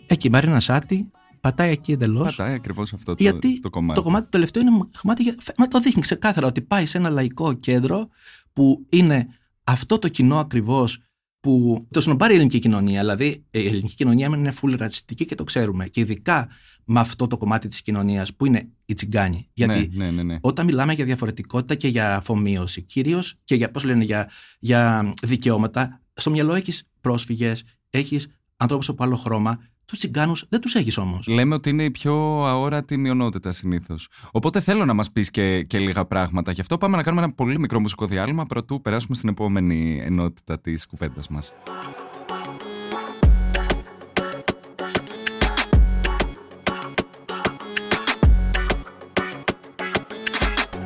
[0.06, 1.10] Εκεί η Μαρίνα Σάτι
[1.46, 2.36] πατάει εκεί εντελώς.
[2.36, 3.98] Πατάει ακριβώς αυτό το, Γιατί το κομμάτι.
[3.98, 5.34] το κομμάτι το τελευταίο είναι κομμάτι για.
[5.56, 8.08] Μα το δείχνει ξεκάθαρα ότι πάει σε ένα λαϊκό κέντρο
[8.52, 9.28] που είναι
[9.64, 11.00] αυτό το κοινό ακριβώς
[11.40, 13.00] που το σνομπάρει η ελληνική κοινωνία.
[13.00, 15.88] Δηλαδή η ελληνική κοινωνία είναι full ρατσιστική και το ξέρουμε.
[15.88, 16.48] Και ειδικά
[16.84, 19.48] με αυτό το κομμάτι της κοινωνίας που είναι η τσιγκάνη.
[19.52, 20.38] Γιατί ναι, ναι, ναι, ναι.
[20.40, 26.00] όταν μιλάμε για διαφορετικότητα και για αφομοίωση, κυρίως και για, πώς λένε, για, για δικαιώματα,
[26.14, 29.60] στο μυαλό έχεις πρόσφυγες, έχεις ανθρώπους από άλλο χρώμα.
[29.86, 31.26] Τους τσιγκάνους δεν τους έχεις όμως.
[31.26, 34.08] Λέμε ότι είναι η πιο αόρατη μειονότητα συνήθως.
[34.30, 36.52] Οπότε θέλω να μας πεις και, και λίγα πράγματα.
[36.52, 40.60] Γι' αυτό πάμε να κάνουμε ένα πολύ μικρό μουσικό διάλειμμα πρωτού περάσουμε στην επόμενη ενότητα
[40.60, 41.52] της κουβέντας μας.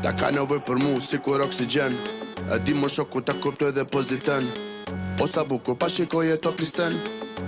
[0.05, 1.93] Ta ka nevoj për mu si kur oksigen
[2.55, 3.35] E di më shoku ta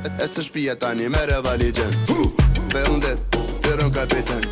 [0.02, 1.92] Es të shpia tani mere valigjen.
[2.72, 3.22] Dhe undet,
[3.62, 4.46] të rën kapiten.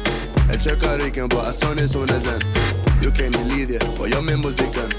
[0.51, 2.45] E që ka riken, bo asoni su në zen.
[3.03, 4.91] Ju keni lidhje, po jo me muziken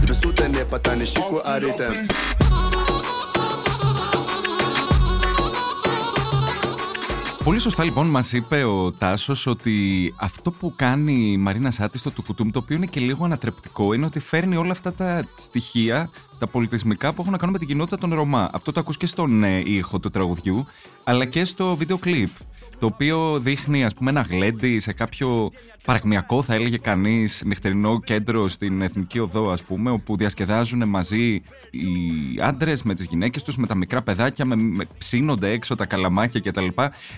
[0.00, 2.08] Të besu të nje pa tani shiku ariten
[7.44, 12.10] Πολύ σωστά λοιπόν μας είπε ο Τάσος ότι αυτό που κάνει η Μαρίνα Σάτη στο
[12.10, 16.46] Τουκουτούμ το οποίο είναι και λίγο ανατρεπτικό είναι ότι φέρνει όλα αυτά τα στοιχεία, τα
[16.46, 18.50] πολιτισμικά που έχουν να κάνουν με την κοινότητα των Ρωμά.
[18.52, 20.66] Αυτό το ακούς και στον ε, ήχο του τραγουδιού
[21.04, 22.28] αλλά και στο βίντεο κλιπ
[22.78, 25.50] το οποίο δείχνει ας πούμε ένα γλέντι σε κάποιο
[25.84, 31.90] παρακμιακό θα έλεγε κανείς νυχτερινό κέντρο στην Εθνική Οδό ας πούμε όπου διασκεδάζουν μαζί οι
[32.40, 36.40] άντρες με τις γυναίκες τους με τα μικρά παιδάκια με, με ψήνονται έξω τα καλαμάκια
[36.40, 36.66] κτλ.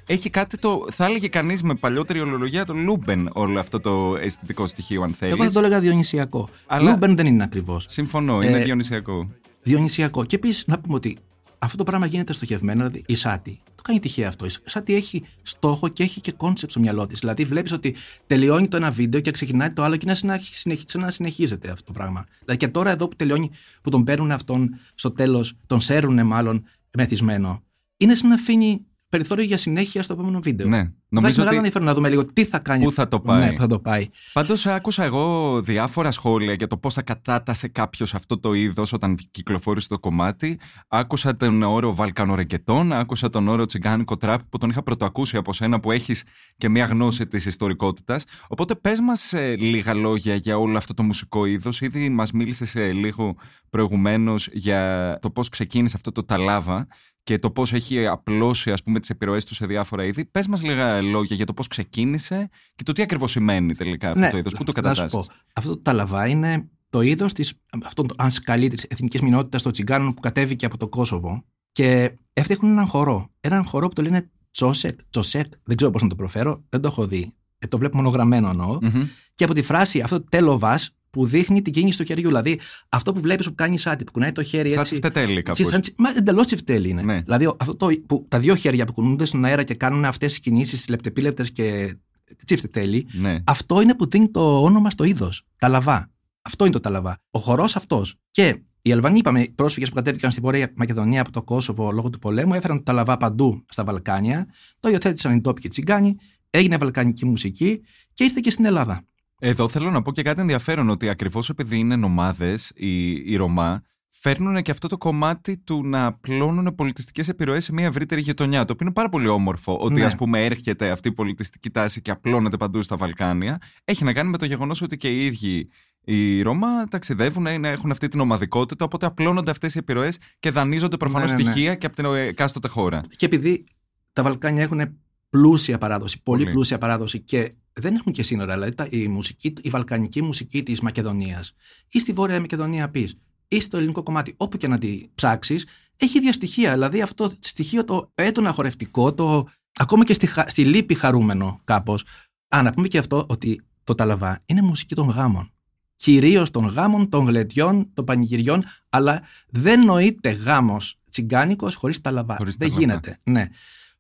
[0.07, 4.67] Έχει κάτι το θα έλεγε κανείς με παλιότερη ορολογία το Λούμπεν όλο αυτό το αισθητικό
[4.67, 5.35] στοιχείο αν θέλεις.
[5.35, 6.49] Εγώ θα το έλεγα διονυσιακό.
[6.67, 7.85] Αλλά- Λούμπεν δεν είναι ακριβώς.
[7.89, 9.31] Συμφωνώ, είναι Ε, διονυσιακό.
[9.63, 10.25] Διονυσιακό.
[10.25, 11.17] Και επίσης να πούμε ότι
[11.59, 12.85] αυτό το πράγμα γίνεται στοχευμένα.
[12.89, 14.47] Δηλαδή η Σάττι το κάνει τυχαία αυτό.
[14.47, 17.19] Η Σάττι έχει στόχο και έχει και κόνσεπτ στο μυαλό της.
[17.21, 17.95] Δηλαδή βλέπεις ότι
[18.27, 21.71] τελειώνει το ένα βίντεο και ξεκινάει το άλλο και να, συνεχ- συνεχ- σαν να συνεχίζεται
[21.71, 22.25] αυτό το πράγμα.
[22.39, 23.51] Δηλαδή και τώρα εδώ που τελειώνει,
[23.83, 26.65] που τον παίρνουν αυτόν στο τέλος, τον σέρουν μάλλον
[26.97, 27.63] μεθυσμένο,
[27.97, 30.69] είναι σαν να αφήνει περιθώριο για συνέχεια στο επόμενο βίντεο.
[30.69, 30.77] Ναι.
[30.77, 32.85] Θα έχει Νομίζω μεγάλο ότι ενδιαφέρον να δούμε λίγο τι θα κάνει.
[32.85, 33.41] Πού θα το πάει.
[33.41, 34.09] Ναι, πού θα το πάει.
[34.33, 39.19] Πάντως, άκουσα εγώ διάφορα σχόλια για το πώς θα κατέτασσε κάποιος αυτό το είδος όταν
[39.31, 40.59] κυκλοφόρησε το κομμάτι.
[40.89, 45.81] Άκουσα τον όρο Βαλκανορεκετών, άκουσα τον όρο Τσιγκάνικο Τραπ που τον είχα πρωτοακούσει από σένα
[45.81, 46.25] που έχεις
[46.57, 48.25] και μία γνώση της ιστορικότητας.
[48.49, 51.81] Οπότε, πες μας λίγα λόγια για όλο αυτό το μουσικό είδος.
[51.81, 53.35] Ήδη μας μίλησες λίγο
[53.71, 56.87] προηγουμένως για το πώς ξεκίνησε αυτό το ταλάβα
[57.27, 60.25] και το πώς έχει απλώσει ας πούμε, τις επιρροές του σε διάφορα είδη.
[60.25, 64.31] Πες μας λίγα λόγια για το πώς ξεκίνησε και το τι ακριβώς σημαίνει τελικά αυτό
[64.31, 64.53] το είδος.
[64.53, 65.35] Πού το Ναι, να σου κατατάσσεις; πω.
[65.53, 69.73] Αυτό το ταλαβά είναι το είδος της, αυτό το αν σκαλεί της εθνικής μηνότητα των
[69.73, 71.45] Τσιγκάνων που κατέβηκε από το Κόσοβο.
[71.73, 73.31] Και αυτοί έχουν έναν χορό.
[73.41, 76.89] Έναν χορό που το λένε Τσόσεκ, Τσοσέκ, δεν ξέρω πώς να το προφέρω, δεν το
[76.89, 77.35] έχω δει.
[77.59, 78.79] Ε, το βλέπω μονογραμμένο εννοώ.
[78.83, 79.07] Μμμ.
[79.35, 80.81] Και από τη φράση αυτό το τέλοβα
[81.17, 82.27] που δείχνει την κίνηση του χεριού.
[82.27, 84.91] Δηλαδή αυτό που βλέπεις που κάνει σάτι, που κουνάει το χέρι Σαν έτσι.
[84.91, 85.59] τσιφτετέλη κάπως.
[85.59, 87.03] Τσι- σαν τσι- Μα εντελώς τσιφτέλη είναι.
[87.03, 87.21] Ναι.
[87.21, 90.41] Δηλαδή αυτό το, που, τα δύο χέρια που κουνούνται στον αέρα και κάνουν αυτές τι
[90.41, 91.97] κινήσεις λεπτεπίλεπτες και
[92.45, 93.39] τσιφτετέλη, Ναι.
[93.47, 95.43] αυτό είναι που δίνει το όνομα στο είδος.
[95.59, 96.11] Τα λαβά.
[96.43, 97.19] Αυτό είναι το ταλαβά.
[97.31, 98.15] Ο χορός αυτός.
[98.31, 102.11] Και οι Αλβανοί, είπαμε, οι πρόσφυγες που κατέβηκαν στην πορεία Μακεδονία από το Κόσοβο λόγω
[102.11, 104.47] του πολέμου, έφεραν το ταλαβά παντού στα Βαλκάνια.
[104.81, 106.17] Το υιοθέτησαν οι τόποι τσιγκάνοι,
[106.51, 107.81] έγινε βαλκανική μουσική
[108.15, 109.03] και ήρθε και στην Ελλάδα.
[109.39, 113.83] Εδώ θέλω να πω και κάτι ενδιαφέρον ότι ακριβώς επειδή είναι νομάδες οι, οι Ρωμά,
[114.11, 118.65] φέρνουν και αυτό το κομμάτι του να απλώνουν πολιτιστικές επιρροές σε μια ευρύτερη γειτονιά.
[118.65, 119.77] Το οποίο είναι πάρα πολύ όμορφο.
[119.81, 120.05] Ότι, Ναι.
[120.05, 123.59] ας πούμε, έρχεται αυτή η πολιτιστική τάση και απλώνεται παντού στα Βαλκάνια.
[123.85, 125.69] Έχει να κάνει με το γεγονός ότι και οι ίδιοι
[126.09, 128.85] οι Ρώμα ταξιδεύουν, είναι, έχουν αυτή την ομαδικότητα.
[128.85, 131.51] Οπότε απλώνονται αυτές οι επιρροές και δανείζονται προφανώς Ναι, ναι, ναι.
[131.51, 133.01] στοιχεία και από την εκάστοτε χώρα.
[133.17, 133.65] Και επειδή
[134.13, 134.99] τα Βαλκάνια έχουν
[135.31, 136.55] πλούσια παράδοση, πολύ, Πολύ.
[136.55, 138.53] πλούσια παράδοση και δεν έχουν και σύνορα.
[138.55, 141.55] Δηλαδή τα- η, μουσική, η βαλκανική μουσική της Μακεδονίας
[141.89, 143.15] ή στη Βόρεια Μακεδονία πεις
[143.49, 146.73] ή στο ελληνικό κομμάτι, όπου και να τη ψάξεις, έχει ίδια στοιχεία.
[146.73, 151.61] Δηλαδή αυτό το στοιχείο το έντονα χορευτικό, το, ακόμα και στη, χα- στη λύπη χαρούμενο
[151.65, 152.05] κάπως.
[152.49, 155.51] Α, να πούμε και αυτό ότι το ταλαβά είναι μουσική των γάμων.
[155.97, 162.37] Κυρίως των γάμων, των γλεντιών, των πανηγυριών, αλλά δεν νοείται γάμος τσιγκάνικος χωρίς ταλαβά.
[162.37, 162.87] Χωρίς δεν ταλαβά.
[162.87, 163.19] γίνεται.
[163.23, 163.47] Ναι.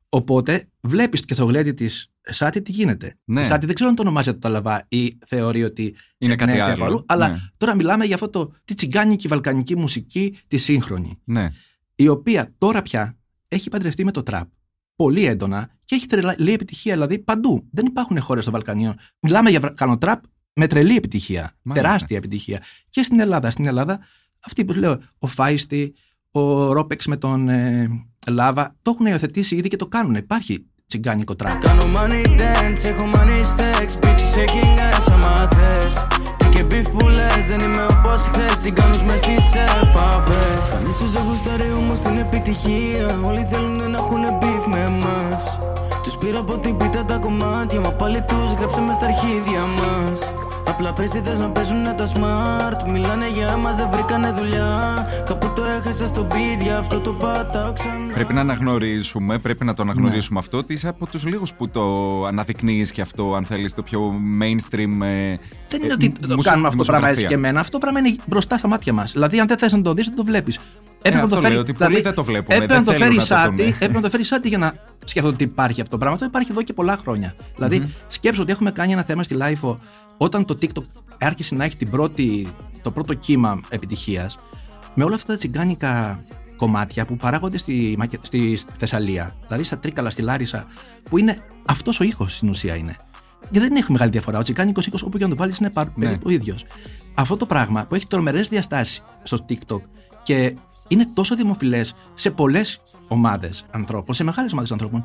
[0.08, 3.14] Οπότε βλέπεις και στο γλέντι της Σάτι τι γίνεται.
[3.24, 3.40] Ναι.
[3.40, 6.62] Η Σάτι δεν ξέρω αν το ονομάζεται το ταλαβά ή θεωρεί ότι Είναι κάτι ναι,
[6.62, 6.84] άλλο.
[6.84, 7.36] από αλλά Ναι.
[7.56, 11.50] τώρα μιλάμε για αυτό το τη τσιγκάνικη βαλκανική μουσική τη σύγχρονη ναι.
[11.94, 13.16] η οποία τώρα πια
[13.48, 14.48] έχει παντρευτεί με το τραπ
[14.96, 17.68] πολύ έντονα και έχει τρελή επιτυχία δηλαδή παντού.
[17.70, 18.94] Δεν υπάρχουν χώρες στο Βαλκανίο.
[19.20, 21.52] Μιλάμε για κανοτραπ με τρελή επιτυχία.
[21.62, 21.88] Μάλιστα.
[21.88, 22.62] Τεράστια επιτυχία.
[22.90, 23.50] Και στην Ελλάδα.
[23.50, 24.00] Στην Ελλάδα,
[24.46, 25.94] αυτοί που λέω, ο Φάιστη,
[26.30, 27.88] ο Ρόπεξ με τον ε,
[28.30, 30.14] Λάβα, το έχουν υιοθετήσει ήδη και το κάνουν.
[30.14, 31.62] Υπάρχει τσιγκάνικο τραπ.
[31.62, 36.06] Κάνω money dance, έχω money stacks Bitches shaking ass άμα θες.
[36.36, 38.58] Τι και beef που λες δεν είμαι όπως όσοι χθες.
[38.58, 43.18] Τσιγκάνους μες στις επαφές Κανείς τους δεν γουστάρει όμως την επιτυχία.
[43.24, 45.58] Όλοι θέλουν να έχουν beef με εμάς
[46.02, 50.20] Τους πήρα από την πίτα τα κομμάτια Μα πάλι τους γράψαμε στα αρχίδια μας
[50.68, 55.52] Απλά πες τι θες να παίζουνε τα smart Μιλάνε για μας δεν βρήκανε δουλειά Κάπου
[55.54, 60.38] το έχασα στο beat αυτό το πατάω ξανά Πρέπει να αναγνωρίσουμε, πρέπει να το αναγνωρίσουμε
[60.38, 61.82] αυτό ότι είσαι από τους λίγους που το
[62.24, 65.34] αναδεικνύεις και αυτό αν θέλεις το πιο mainstream ε,
[65.68, 67.26] Δεν είναι ε, ότι το μουσο- κάνουμε αυτό το πράγμα έτσι δημοσιογραφία.
[67.28, 67.60] και εμένα.
[67.60, 69.12] Αυτό το πράγμα είναι μπροστά στα μάτια μας.
[69.12, 70.58] Δηλαδή, αν δεν θες να το δεις, δεν το βλέπεις.
[71.02, 73.20] Έπρεπε αυτό λέω, ότι πολλοί δεν το βλέπουμε, Έπρεπε δεν να το θέλουν φέρει να
[73.20, 73.68] το σάτι, δούνε.
[73.80, 74.74] έπρεπε να το φέρει σάτι για να
[75.04, 76.14] σκεφτώ ότι υπάρχει αυτό το πράγμα.
[76.14, 77.34] Αυτό υπάρχει εδώ και πολλά χρόνια.
[77.54, 79.76] Δηλαδή, σκέψω ότι έχουμε κάνει ένα θέμα στη LIFO
[80.16, 80.82] όταν το TikTok
[81.18, 82.48] άρχισε να έχει την πρώτη,
[82.82, 84.38] το πρώτο κύμα επιτυχίας
[84.94, 86.20] με όλα αυτά τα τσιγκάνικα
[86.56, 90.66] κομμάτια που παράγονται στη, Μακε- στη Θεσσαλία, δηλαδή στα Τρίκαλα, στη Λάρισα,
[91.10, 92.96] που είναι αυτός ο ήχος στην ουσία είναι.
[93.50, 94.38] Και δεν έχει μεγάλη διαφορά.
[94.38, 96.04] Ο τσιγκάνικος ήχος, όπου και να το βάλεις, είναι πα- Ναι.
[96.04, 96.64] περίπου ο ίδιος.
[97.14, 99.80] Αυτό το πράγμα που έχει τρομερές διαστάσεις στο TikTok
[100.22, 100.56] και
[100.88, 105.04] είναι τόσο δημοφιλές σε πολλές ομάδες ανθρώπων, σε μεγάλες ομάδες ανθρώπων,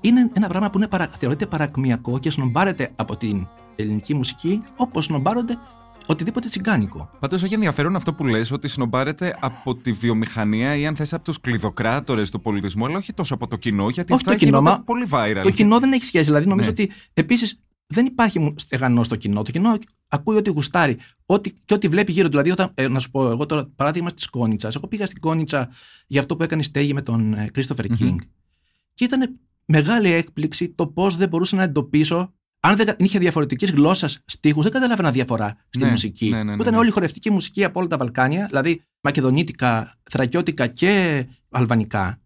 [0.00, 5.04] είναι ένα πράγμα που είναι παρα, θεωρείται παρακμιακό και σνομπάρεται από την ελληνική μουσική όπως
[5.04, 5.58] σνομπάρονται
[6.06, 7.10] οτιδήποτε τσιγκάνικο.
[7.20, 11.24] Πάντως έχει ενδιαφέρον αυτό που λες ότι συνομπάρεται από τη βιομηχανία ή αν θες από
[11.24, 14.44] τους κλειδοκράτορες του πολιτισμού αλλά όχι τόσο από το κοινό γιατί Όχι αυτό το έχει
[14.44, 15.40] κοινό, γινόταν μα πολύ viral.
[15.42, 16.24] Το κοινό δεν έχει σχέση.
[16.24, 16.82] Δηλαδή, νομίζω Ναι.
[16.82, 19.42] ότι επίσης δεν υπάρχει μου- στεγανό στο κοινό.
[19.42, 22.30] Το κοινό ακούει ό,τι γουστάρει ό,τι, και ό,τι βλέπει γύρω του.
[22.30, 24.74] Δηλαδή, όταν, ε, να σου πω, εγώ τώρα παράδειγμα τη Κόνιτσας.
[24.74, 25.68] Εγώ πήγα στην Κόνιτσα
[26.06, 28.18] για αυτό που έκανε η Στέγη με τον Κρίστοφερ Κίνγκ.
[28.94, 32.34] Και ήταν μεγάλη έκπληξη το πώς δεν μπορούσα να εντοπίσω.
[32.68, 36.28] Αν δεν είχε διαφορετικής γλώσσας στίχους, δεν καταλάβαινα διαφορά στη Ναι, μουσική.
[36.28, 36.78] ναι, ναι, ναι, Που ήταν ναι.
[36.78, 42.20] όλη η χορευτική μουσική από όλα τα Βαλκάνια, δηλαδή μακεδονίτικα, θρακιώτικα και αλβανικά,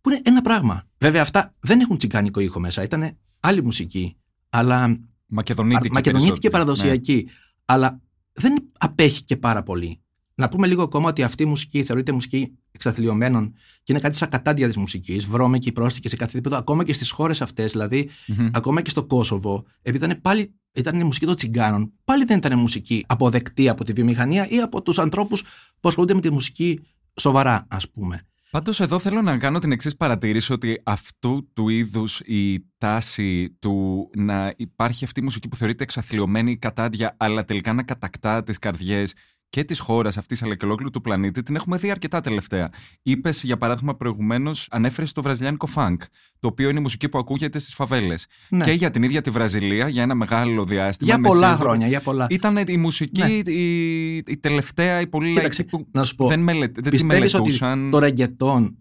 [0.00, 0.82] που είναι ένα πράγμα.
[0.98, 2.82] Βέβαια, αυτά δεν έχουν τσιγκάνικο ήχο μέσα.
[2.82, 4.16] Ήταν άλλη μουσική.
[4.48, 6.74] Αλλά Μακεδονίτικη, μακεδονίτικη και περισσότερο.
[6.76, 7.28] παραδοσιακή.
[7.64, 8.00] Αλλά
[8.32, 10.00] δεν απέχει και πάρα πολύ.
[10.38, 14.28] Να πούμε λίγο ακόμα ότι αυτή η μουσική θεωρείται μουσική εξαθλειωμένων και είναι κάτι σαν
[14.28, 15.26] κατάντια της μουσικής.
[15.26, 18.48] Βρώμικη, πρόστικη σε κάθε επίπεδο, ακόμα και στις χώρες αυτές, δηλαδή Μμμ.
[18.52, 22.58] ακόμα και στο Κόσοβο, επειδή ήταν πάλι ήταν η μουσική των τσιγκάνων, πάλι δεν ήταν
[22.58, 25.42] μουσική αποδεκτή από τη βιομηχανία ή από τους ανθρώπους
[25.80, 26.80] που ασχολούνται με τη μουσική
[27.20, 28.22] σοβαρά, ας πούμε.
[28.50, 34.08] Πάντως, εδώ θέλω να κάνω την εξής παρατήρηση ότι αυτού του είδους η τάση του
[34.16, 39.14] να υπάρχει αυτή η μουσική που θεωρείται εξαθλειωμένη κατάντια, αλλά τελικά να κατακτά τις καρδιές
[39.50, 42.70] και της χώρας αυτής αλλά και ολόκληρου του πλανήτη, την έχουμε δει αρκετά τελευταία.
[43.02, 45.96] Είπες, για παράδειγμα, προηγουμένως, ανέφερες το βραζιλιάνικο funk,
[46.38, 48.26] το οποίο είναι η μουσική που ακούγεται στις φαβέλες.
[48.48, 48.64] Ναι.
[48.64, 51.10] Και για την ίδια τη Βραζιλία, για ένα μεγάλο διάστημα.
[51.10, 52.26] Για με πολλά σίγουρο- χρόνια, για πολλά.
[52.30, 53.52] Ήταν η μουσική, Ναι.
[53.52, 56.90] η, η τελευταία, η πολύ Κοίταξε, λαϊκή που να σου πω, δεν, μελε, δεν τη
[56.90, 57.90] Πιστεύεις ότι μελετούσαν.
[57.90, 58.78] το ρεγκετόν,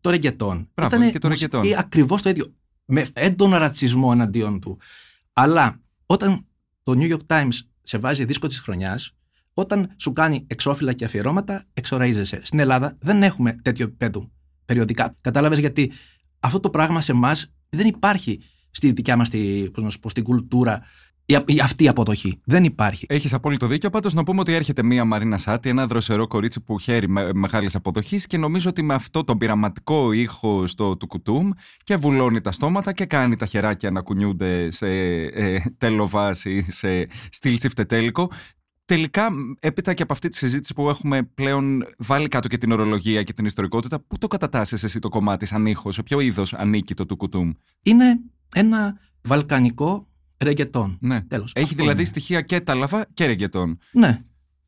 [0.00, 1.78] το ρεγκετόν Μπράβο, ήταν και το μουσική ρεγκετόν.
[1.84, 2.52] ακριβώς το ίδιο,
[2.84, 4.78] με έντονο ρατσισμό εναντίον του.
[5.32, 6.46] Αλλά όταν
[6.82, 7.52] το New York Times
[7.82, 9.12] σε βάζει δίσκο της χρονιάς,
[9.58, 12.40] όταν σου κάνει εξώφυλλα και αφιερώματα, εξοραίζεσαι.
[12.42, 14.30] Στην Ελλάδα δεν έχουμε τέτοιο επίπεδο
[14.64, 15.16] περιοδικά.
[15.20, 15.92] Κατάλαβες γιατί
[16.40, 18.40] αυτό το πράγμα σε εμάς δεν υπάρχει
[18.70, 20.82] στη δικιά μας τη, πώς να σου πω, στην κουλτούρα
[21.24, 22.40] η, η- αυτή η αποδοχή.
[22.44, 23.06] Δεν υπάρχει.
[23.08, 23.90] Έχεις απόλυτο δίκιο.
[23.90, 27.74] Πάντως, να πούμε ότι έρχεται μία Μαρίνα Σάτι, ένα δροσερό κορίτσι που χαίρει με, μεγάλης
[27.74, 31.50] αποδοχής και νομίζω ότι με αυτό τον πειραματικό ήχο στο του κουτούμ
[31.82, 34.88] και βουλώνει τα στόματα και κάνει τα χεράκια να κουνιούνται σε
[35.22, 38.30] ε, τέλο βάση, σε στυλ τσιφτετέλικο.
[38.88, 39.28] Τελικά,
[39.60, 43.32] έπειτα και από αυτή τη συζήτηση που έχουμε πλέον βάλει κάτω και την ορολογία και
[43.32, 47.06] την ιστορικότητα, πού το κατατάσσεις εσύ το κομμάτι σαν ήχος, σε ποιο είδος ανήκει το
[47.06, 47.52] του κουτούμ.
[47.82, 48.20] Είναι
[48.54, 50.98] ένα βαλκανικό ρεγκετόν.
[51.00, 51.22] Ναι.
[51.22, 51.52] Τέλος.
[51.54, 52.08] Έχει Αυτό δηλαδή είναι.
[52.08, 53.78] στοιχεία και τάλαβα και ρεγκετόν.
[53.92, 54.22] Ναι.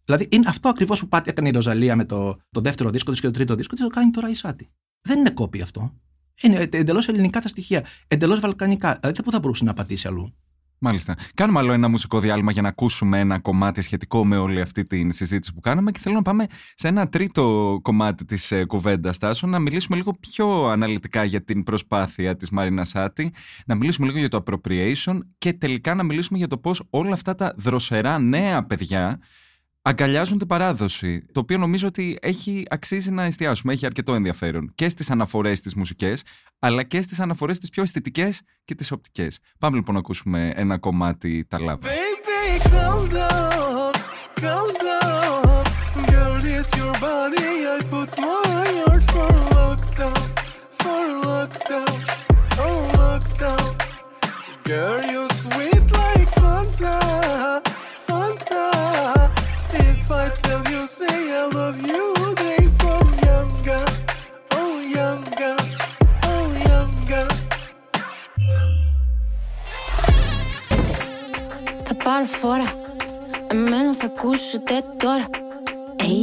[0.04, 3.20] Δηλαδή είναι αυτό ακριβώς που πάτε, έκανε η Ροζαλία με το, το δεύτερο δίσκο της
[3.20, 4.68] και το τρίτο δίσκο της, το κάνει τώρα η Σάτι.
[5.00, 5.94] Δεν είναι κόπη αυτό.
[6.42, 7.86] Είναι εντελώς ελληνικά τα στοιχεία.
[8.06, 8.88] Εντελώς βαλκανικά.
[8.88, 10.34] Δηλαδή δεν που θα μπορούσε να πατήσει αλλού.
[10.82, 11.16] Μάλιστα.
[11.34, 15.12] Κάνουμε άλλο ένα μουσικό διάλειμμα για να ακούσουμε ένα κομμάτι σχετικό με όλη αυτή τη
[15.12, 19.46] συζήτηση που κάναμε και θέλω να πάμε σε ένα τρίτο κομμάτι της ε, κουβέντας Τάσο,
[19.46, 23.32] να μιλήσουμε λίγο πιο αναλυτικά για την προσπάθεια της Μαρίνα Σάτι,
[23.66, 27.34] να μιλήσουμε λίγο για το appropriation και τελικά να μιλήσουμε για το πώς όλα αυτά
[27.34, 29.18] τα δροσερά νέα παιδιά
[29.82, 34.88] αγκαλιάζουν την παράδοση, το οποίο νομίζω ότι έχει αξίζει να εστιάσουμε, έχει αρκετό ενδιαφέρον και
[34.88, 36.22] στις αναφορές στις μουσικές,
[36.58, 39.38] αλλά και στις αναφορές τις πιο αισθητικές και τις οπτικές.
[39.58, 41.88] Πάμε λοιπόν να ακούσουμε ένα κομμάτι τα λάβα.
[41.88, 43.92] Baby, calm down,
[44.42, 45.64] calm down.
[46.10, 47.48] Girl, it's your body.
[47.74, 50.22] I put my heart for lockdown,
[50.80, 51.96] for lockdown,
[52.64, 53.68] oh lockdown.
[54.70, 55.00] Girl,
[72.10, 72.68] πάρω φόρα.
[73.46, 75.26] Εμένα θα ακούσετε τώρα.
[76.02, 76.18] Ει,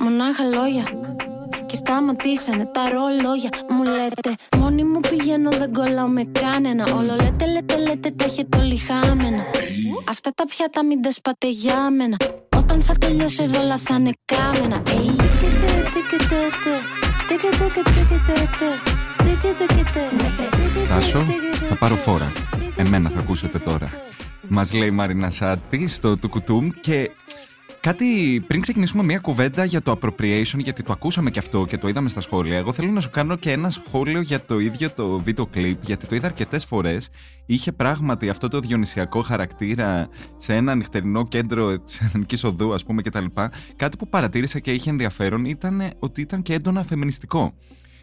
[0.00, 0.84] μονάχα λόγια
[1.66, 7.46] και σταματήσανε τα ρολόγια Μου λέτε μόνη μου πηγαίνω δεν κολλάω με κανένα Όλο λέτε
[7.52, 9.42] λέτε λέτε τα έχετε όλοι χάμενα
[10.08, 12.16] Αυτά τα πιάτα μην τα σπάτε για μένα
[12.56, 16.38] Όταν θα τελειώσει εδώ όλα θα είναι κάμενα Ει, τίκετε, τίκετε,
[17.28, 18.32] τίκετε, τίκετε,
[19.24, 20.00] τίκετε, τίκετε,
[20.88, 21.24] Τάσο,
[21.68, 22.32] θα πάρω φόρα.
[22.76, 23.90] Εμένα θα ακούσετε τώρα.
[24.48, 27.10] Μας λέει η Μαρίνα Σάτι στο Τουκουτούμ και
[27.80, 28.04] κάτι
[28.46, 32.08] πριν ξεκινήσουμε μια κουβέντα για το appropriation, γιατί το ακούσαμε και αυτό και το είδαμε
[32.08, 32.56] στα σχόλια.
[32.56, 36.06] Εγώ θέλω να σου κάνω και ένα σχόλιο για το ίδιο το βίντεο κλιπ, γιατί
[36.06, 37.08] το είδα αρκετές φορές.
[37.46, 43.02] Είχε πράγματι αυτό το διονυσιακό χαρακτήρα σε ένα νυχτερινό κέντρο της Εθνικής Οδού, ας πούμε,
[43.02, 43.24] κτλ.
[43.76, 47.54] Κάτι που παρατήρησα και είχε ενδιαφέρον ήταν ότι ήταν και έντονα φεμινιστικό.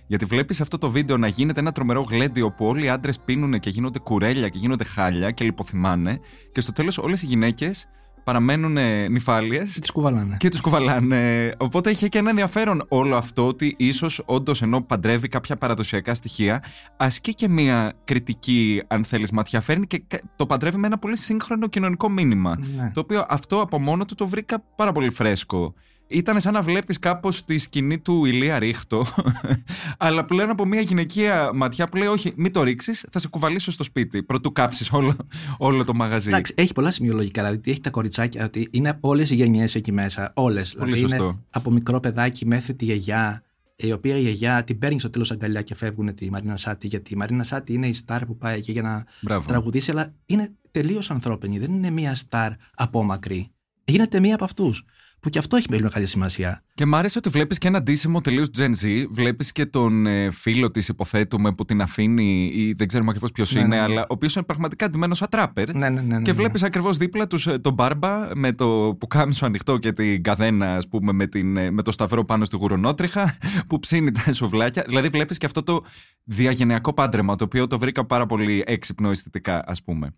[0.08, 3.60] Γιατί βλέπεις αυτό το βίντεο να γίνεται ένα τρομερό γλέντιο όπου όλοι οι άντρες πίνουν
[3.60, 6.20] και γίνονται κουρέλια και γίνονται χάλια και λιποθυμάνε.
[6.52, 7.88] Και στο τέλος όλες οι γυναίκες
[8.24, 8.78] παραμένουν
[9.12, 9.72] νυφάλιες.
[9.72, 10.38] Τις κουβαλάνε.
[10.40, 11.54] Και τους κουβαλάνε.
[11.58, 16.64] Οπότε είχε και ένα ενδιαφέρον όλο αυτό ότι ίσως όντως ενώ παντρεύει κάποια παραδοσιακά στοιχεία,
[16.98, 19.62] ασκεί και μια κριτική, αν θέλεις, ματιά.
[19.62, 22.58] Φέρνει και κα- το παντρεύει με ένα πολύ σύγχρονο κοινωνικό μήνυμα.
[22.76, 22.92] Ναι.
[22.94, 25.74] Το οποίο αυτό από μόνο του το βρήκα πάρα πολύ φρέσκο.
[26.08, 29.06] Ήταν σαν να βλέπεις κάπως τη σκηνή του Ηλία Ρίχτο,
[29.98, 33.72] αλλά πλέον από μια γυναικεία ματιά που λέει: Όχι, μην το ρίξεις, θα σε κουβαλήσω
[33.72, 34.24] στο σπίτι.
[34.24, 35.16] Πρωτού κάψεις όλο,
[35.58, 36.30] όλο το μαγαζί.
[36.30, 37.42] Εντάξει, έχει πολλά σημειολογικά.
[37.42, 40.32] Δηλαδή, ότι έχει τα κοριτσάκια, ότι είναι όλες οι γενιές εκεί μέσα.
[40.36, 40.74] Όλες.
[40.78, 41.24] Δηλαδή, σωστό.
[41.24, 43.44] είναι από μικρό παιδάκι μέχρι τη γιαγιά,
[43.76, 46.88] η οποία η γιαγιά την παίρνει στο τέλος αγκαλιά και φεύγουν τη Μαρίνα Σάτι.
[46.88, 49.48] Γιατί η Μαρίνα Σάτι είναι η στάρ που πάει εκεί για να Μπράβο.
[49.48, 51.60] τραγουδήσει, αλλά είναι τελείως ανθρώπινη.
[51.60, 53.52] Δεν είναι μία στάρ απόμακρη.
[53.86, 54.86] Γίνεται μία από αυτούς.
[55.24, 56.64] Που και αυτό έχει πολύ μεγάλη σημασία.
[56.74, 59.06] Και μ' άρεσε ότι βλέπεις και ένα ντύσιμο τελείως Gen Z.
[59.10, 63.54] Βλέπεις και τον ε, φίλο της, υποθέτουμε, που την αφήνει ή δεν ξέρουμε ακριβώς ποιος
[63.54, 63.82] Ναι, είναι, ναι, ναι.
[63.82, 65.76] αλλά ο οποίος είναι πραγματικά ντυμένος σαν τράπερ.
[65.76, 66.16] Ναι, ναι, ναι.
[66.16, 66.38] ναι, Και ναι.
[66.38, 71.12] βλέπεις ακριβώς δίπλα τους τον μπάρμπα με το πουκάμισο ανοιχτό και την καδένα, ας πούμε,
[71.12, 74.84] με, την, ε, με το σταυρό πάνω στη γουρονότριχα που ψήνει τα σουβλάκια.
[74.88, 75.82] Δηλαδή, βλέπεις και αυτό το
[76.24, 80.14] διαγενειακό πάντρεμα, το οποίο το βρήκα πάρα πολύ έξυπνο αισθητικά, ας πούμε.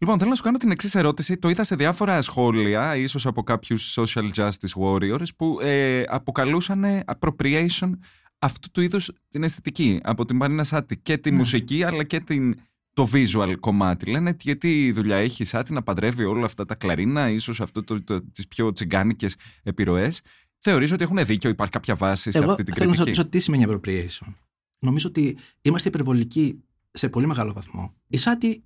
[0.00, 1.36] Λοιπόν, θέλω να σου κάνω την εξής ερώτηση.
[1.36, 6.84] Το είδα σε διάφορα σχόλια, ίσως από κάποιους social justice warriors, που ε, αποκαλούσαν
[7.18, 7.90] appropriation
[8.38, 11.36] αυτού του είδους την αισθητική από την Μαρίνα Σάτι και τη Ναι.
[11.36, 12.54] μουσική, αλλά και την,
[12.92, 14.10] το visual κομμάτι.
[14.10, 18.02] Λένε γιατί δουλειά έχει η Σάτι να παντρεύει όλα αυτά τα κλαρίνα, ίσως αυτό το,
[18.04, 20.20] το, τις πιο τσιγκάνικες επιρροές.
[20.58, 23.20] Θεωρείς ότι έχουν δίκιο, υπάρχει κάποια βάση σε Εγώ αυτή την θέλω να σα κριτική;
[23.22, 24.34] ρωτήσω τι σημαίνει appropriation.
[24.78, 27.94] Νομίζω ότι είμαστε υπερβολικοί σε πολύ μεγάλο βαθμό.
[28.08, 28.62] Η Σάτι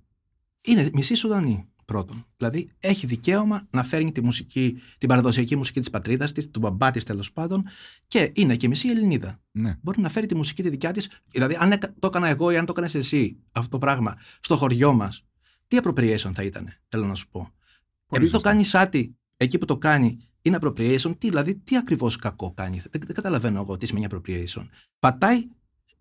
[0.65, 2.25] είναι μισή Σουδανή πρώτον.
[2.37, 6.91] Δηλαδή έχει δικαίωμα να φέρνει τη μουσική, την παραδοσιακή μουσική της πατρίδας της, του μπαμπά
[6.91, 7.63] της τέλος πάντων,
[8.07, 9.41] και είναι και μισή Ελληνίδα.
[9.51, 9.77] Ναι.
[9.81, 11.09] Μπορεί να φέρει τη μουσική τη δικιά της.
[11.27, 14.55] Δηλαδή, αν έκα- το έκανα εγώ ή αν το έκανες εσύ αυτό το πράγμα στο
[14.55, 15.25] χωριό μας,
[15.67, 17.49] τι appropriation θα ήταν, θέλω να σου πω.
[18.09, 18.49] Επειδή το σωστά.
[18.49, 22.77] κάνει Σάτι εκεί που το κάνει είναι appropriation, τι, δηλαδή τι ακριβώς κακό κάνει.
[22.77, 24.67] Δεν, δεν καταλαβαίνω εγώ τι σημαίνει appropriation.
[24.99, 25.47] Πατάει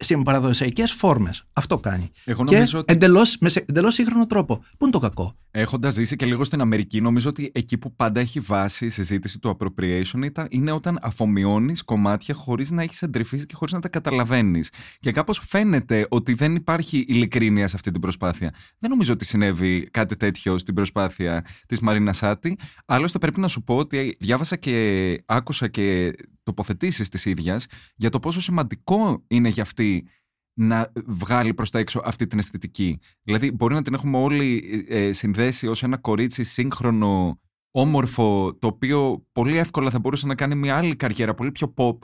[0.02, 1.44] σε παραδοσιακέ φόρμες.
[1.52, 2.08] Αυτό κάνει.
[2.24, 4.56] Εγώ Και νομίζω ότι εντελώς, με σε- εντελώς σύγχρονο τρόπο.
[4.56, 8.20] Πού είναι το κακό; Έχοντα ζήσει και λίγο στην Αμερική, νομίζω ότι εκεί που πάντα
[8.20, 13.46] έχει βάση η συζήτηση του appropriation ήταν, είναι όταν αφομοιώνεις κομμάτια χωρίς να έχεις εντρυφήσει
[13.46, 14.70] και χωρίς να τα καταλαβαίνεις.
[14.98, 18.54] Και κάπως φαίνεται ότι δεν υπάρχει ειλικρίνεια σε αυτή την προσπάθεια.
[18.78, 22.58] Δεν νομίζω ότι συνέβη κάτι τέτοιο στην προσπάθεια της Μαρίνα Σάτι.
[22.86, 26.12] Άλλωστε, πρέπει να σου πω ότι διάβασα και άκουσα και
[26.42, 29.91] τοποθετήσεις της ίδιας για το πόσο σημαντικό είναι για αυτή
[30.54, 32.98] να βγάλει προς τα έξω αυτή την αισθητική.
[33.22, 39.26] Δηλαδή μπορεί να την έχουμε όλοι ε, συνδέσει ως ένα κορίτσι σύγχρονο, όμορφο, το οποίο
[39.32, 41.98] πολύ εύκολα θα μπορούσε να κάνει μια άλλη καριέρα, πολύ πιο pop,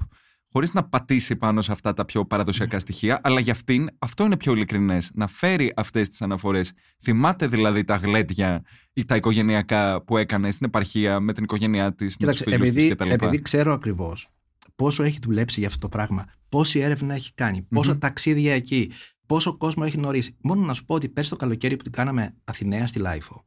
[0.53, 4.37] χωρίς να πατήσει πάνω σε αυτά τα πιο παραδοσιακά στοιχεία, αλλά για αυτήν αυτό είναι
[4.37, 6.72] πιο ειλικρινές, να φέρει αυτές τις αναφορές.
[7.03, 12.16] Θυμάται δηλαδή τα γλέντια ή τα οικογενειακά που έκανε στην επαρχία με την οικογένειά της,
[12.18, 13.11] με τους Κοίταξε, φίλους της επειδή, κτλ.
[13.11, 14.29] επειδή ξέρω ακριβώς
[14.76, 17.98] πόσο έχει δουλέψει για αυτό το πράγμα, πόση έρευνα έχει κάνει, πόσα Μμμ.
[17.98, 18.90] ταξίδια εκεί,
[19.26, 20.37] πόσο κόσμο έχει γνωρίσει.
[20.42, 23.42] Μόνο να σου πω ότι πέρσι το καλοκαίρι που την κάναμε Αθηναία στη LiFO,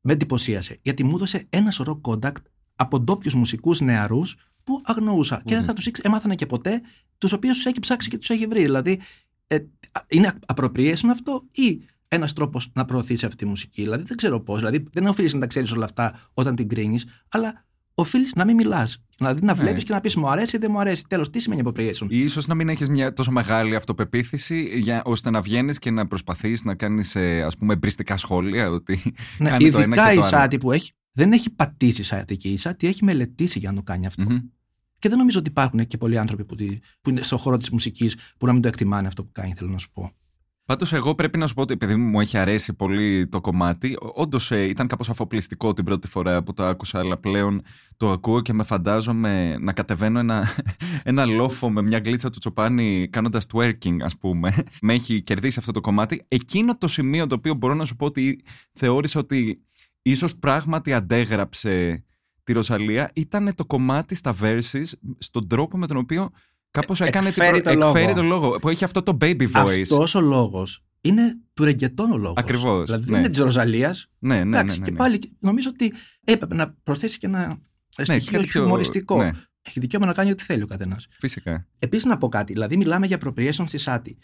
[0.00, 2.42] με εντυπωσίασε γιατί μου έδωσε ένα σωρό contact
[2.76, 5.90] από ντόπιους μουσικούς νεαρούς που αγνοούσα και δεν θα Μάλιστα.
[5.90, 6.80] τους μάθαινα και ποτέ,
[7.18, 8.62] τους οποίους τους έχει ψάξει και τους έχει βρει.
[8.62, 9.00] Δηλαδή,
[9.46, 9.58] ε,
[10.08, 13.82] είναι appropriation αυτό ή ένας τρόπος να προωθήσει αυτή τη μουσική.
[13.82, 14.58] Δηλαδή, δεν ξέρω πώς.
[14.58, 18.56] Δηλαδή, δεν οφείλεις να τα ξέρεις όλα αυτά όταν την κρίνεις, αλλά οφείλεις να μην
[18.56, 19.02] μιλάς.
[19.18, 19.60] Δηλαδή, να Ναι.
[19.62, 21.04] βλέπεις και να πεις μου αρέσει ή δεν μου αρέσει.
[21.08, 25.40] Τέλος, τι σημαίνει appropriation; Ίσως να μην έχεις μια τόσο μεγάλη αυτοπεποίθηση για, ώστε να
[25.40, 29.00] βγαίνεις και να προσπαθείς να κάνεις ε, ας πούμε εμπριστικά σχόλια ότι
[29.38, 30.36] Ναι, κάνει το ένα ειδικά και η το άλλο.
[30.36, 33.82] Σάτι που έχει, δεν έχει πατήσει Σάτι και η Σάτι έχει μελετήσει για να το
[33.82, 34.22] κάνει αυτό.
[34.22, 34.38] Μμμ.
[34.98, 37.70] Και δεν νομίζω ότι υπάρχουν και πολλοί άνθρωποι που, τη- που είναι στον χώρο της
[37.70, 40.10] μουσικής που να μην το εκτιμάνε αυτό που κάνει, θέλω να σου πω.
[40.68, 44.50] Πάντως, εγώ πρέπει να σου πω ότι επειδή μου έχει αρέσει πολύ το κομμάτι, όντως
[44.50, 47.62] ήταν κάπως αφοπλιστικό την πρώτη φορά που το άκουσα, αλλά πλέον
[47.96, 50.48] το ακούω και με φαντάζομαι να κατεβαίνω ένα,
[51.02, 54.54] ένα λόφο με μια γλίτσα του τσοπάνι κάνοντας twerking, ας πούμε.
[54.86, 56.24] με έχει κερδίσει αυτό το κομμάτι.
[56.28, 59.64] Εκείνο το σημείο το οποίο μπορώ να σου πω ότι θεώρησα ότι
[60.02, 62.04] ίσως πράγματι αντέγραψε
[62.42, 64.84] τη Ρωσαλία ήταν το κομμάτι στα verses,
[65.18, 66.30] στον τρόπο με τον οποίο
[66.80, 68.14] κάπως έκανε Εκφέρει την το εκφέρει λόγο.
[68.16, 68.58] το λόγο.
[68.58, 69.80] Που έχει αυτό το baby voice.
[69.80, 72.36] Αυτός ο λόγος είναι του ρεγκετών ο λόγος.
[72.36, 73.10] Ακριβώς, Δηλαδή ναι.
[73.10, 74.06] δεν είναι της Ροζαλίας.
[74.18, 74.96] Ναι, ναι, ναι, Εντάξει, ναι, και ναι.
[74.96, 75.92] πάλι νομίζω ότι
[76.24, 77.58] έπρεπε να προσθέσει και ένα
[77.88, 79.16] στοιχείο κάτι πιο- χιουμοριστικό.
[79.16, 79.30] ναι.
[79.62, 81.06] Έχει δικαίωμα να κάνει ό,τι θέλει ο καθένας.
[81.18, 81.66] Φυσικά.
[81.78, 82.52] Επίσης να πω κάτι.
[82.52, 84.18] Δηλαδή, μιλάμε για appropriation στη Σάτι.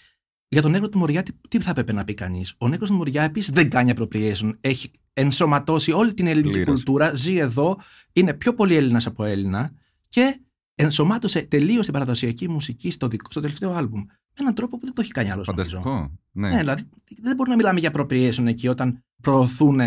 [0.48, 2.92] Για τον Νέγρο του Μοριά, τι, τι θα έπρεπε να πει κανείς; Ο Νέγρο του
[2.94, 4.50] Μοριά επίσης δεν κάνει appropriation.
[4.60, 6.74] Έχει ενσωματώσει όλη την ελληνική Πλήρως.
[6.74, 7.76] κουλτούρα, ζει εδώ,
[8.12, 9.72] είναι πιο πολύ Έλληνας από Έλληνα
[10.08, 10.40] και
[10.74, 14.00] ενσωμάτωσε τελείως την παραδοσιακή μουσική στο, δικό, στο τελευταίο άλμπουμ.
[14.00, 15.46] Με έναν τρόπο που δεν το έχει κάνει άλλος.
[15.46, 16.12] Φανταστικό.
[16.32, 16.48] Ναι.
[16.48, 16.82] Ναι, δηλαδή
[17.20, 19.80] δεν μπορούμε να μιλάμε για appropriation εκεί όταν προωθούν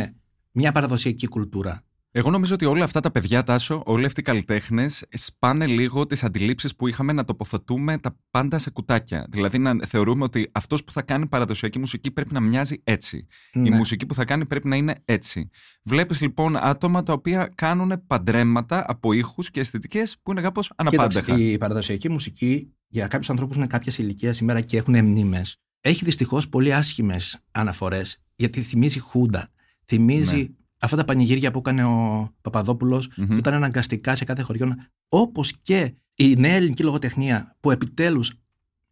[0.52, 1.82] μια παραδοσιακή κουλτούρα.
[2.18, 6.24] Εγώ νομίζω ότι όλα αυτά τα παιδιά, Τάσο, όλοι αυτοί οι καλλιτέχνες, σπάνε λίγο τις
[6.24, 9.26] αντιλήψεις που είχαμε να τοποθετούμε τα πάντα σε κουτάκια.
[9.30, 13.28] Δηλαδή να θεωρούμε ότι αυτός που θα κάνει παραδοσιακή μουσική πρέπει να μοιάζει έτσι.
[13.54, 13.76] Η Ναι.
[13.76, 15.50] μουσική που θα κάνει πρέπει να είναι έτσι.
[15.84, 21.20] Βλέπεις λοιπόν άτομα τα οποία κάνουν παντρέματα από ήχους και αισθητικές που είναι κάπως αναπάντεχα.
[21.22, 25.58] Κοίταξε, η παραδοσιακή μουσική για κάποιους ανθρώπους είναι κάποια ηλικία σήμερα και έχουν μνήμες.
[25.82, 29.52] Έχει δυστυχώς πολύ άσχημες αναφορές γιατί θυμίζει Χούντα.
[29.86, 30.48] Θυμίζει Ναι.
[30.80, 33.26] Αυτά τα πανηγύρια που έκανε ο παπαδοπουλο Μμμ.
[33.28, 34.76] που ήταν αναγκαστικά σε κάθε χωριό.
[35.10, 38.34] Όπως και η νέα ελληνική λογοτεχνία που επιτέλους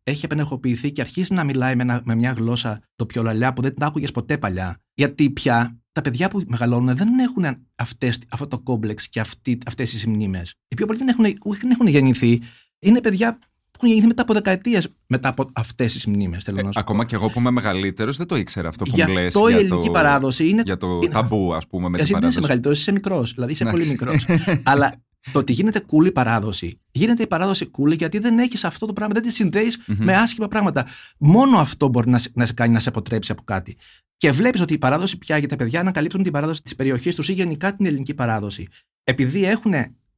[0.03, 3.61] έχει επενεχοποιηθεί και αρχίζει να μιλάει με, ένα- με μια γλώσσα το πιο λαλιά που
[3.61, 4.77] δεν την άκουγες ποτέ παλιά.
[4.93, 9.19] Γιατί πια τα παιδιά που μεγαλώνουν δεν έχουν αυτές, αυτό το κόμπλεξ και
[9.65, 10.53] αυτές τις μνήμες.
[10.67, 12.41] Οι πιο πολλοί δεν έχουν, ούτε δεν έχουν γεννηθεί.
[12.79, 16.43] Είναι παιδιά που έχουν γεννηθεί μετά από δεκαετίες μετά από αυτές τις μνήμες.
[16.43, 17.05] Θέλω Ε, να σου ακόμα πω.
[17.05, 19.51] και εγώ που είμαι μεγαλύτερος δεν το ήξερα αυτό που Γι' μου λες αυτό η
[19.51, 20.61] για ελληνική το, παράδοση είναι.
[20.65, 22.39] Για το είναι- ταμπού, ας πούμε, με την Εσύ δεν είσαι παράδοση.
[22.41, 23.33] μεγαλύτερος, είσαι μικρός.
[23.33, 23.91] Δηλαδή είσαι πολύ Εντάξει.
[23.91, 24.39] μικρός.
[24.71, 25.01] Αλλά
[25.31, 26.79] το ότι γίνεται cool η παράδοση.
[26.91, 29.97] Γίνεται η παράδοση cool γιατί δεν έχεις αυτό το πράγμα, δεν τη συνδεει Μμμ.
[30.05, 30.85] με άσχημα πράγματα.
[31.17, 33.75] Μόνο αυτό μπορεί να, σε- να σε κάνει να σε αποτρέψει από κάτι.
[34.17, 37.29] Και βλέπεις ότι η παράδοση πια για τα παιδιά ανακαλύπτουν την παράδοση της περιοχής τους
[37.29, 38.67] ή γενικά την ελληνική παράδοση.
[39.03, 39.73] Επειδή έχουν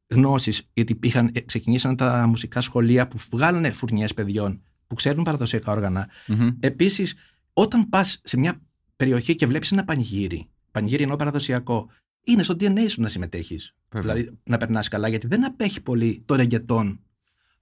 [0.08, 5.72] γνώσεις, γιατί είχαν, ε, ξεκινήσαν τα μουσικά σχολεία που βγάλανε φουρνιές παιδιών που ξέρουν παραδοσιακά
[5.72, 6.50] όργανα, Μμμ.
[6.60, 7.16] Επίσης,
[7.54, 8.62] όταν πας σε μια
[8.96, 11.90] περιοχή και βλέπεις ένα πανηγύρι, πανηγύρι ενώ παραδοσιακό,
[12.24, 13.76] είναι στο DNA σου να συμμετέχεις.
[13.90, 14.14] Βέβαια.
[14.14, 17.00] Δηλαδή να περνάς καλά, γιατί δεν απέχει πολύ το ρεγκετόν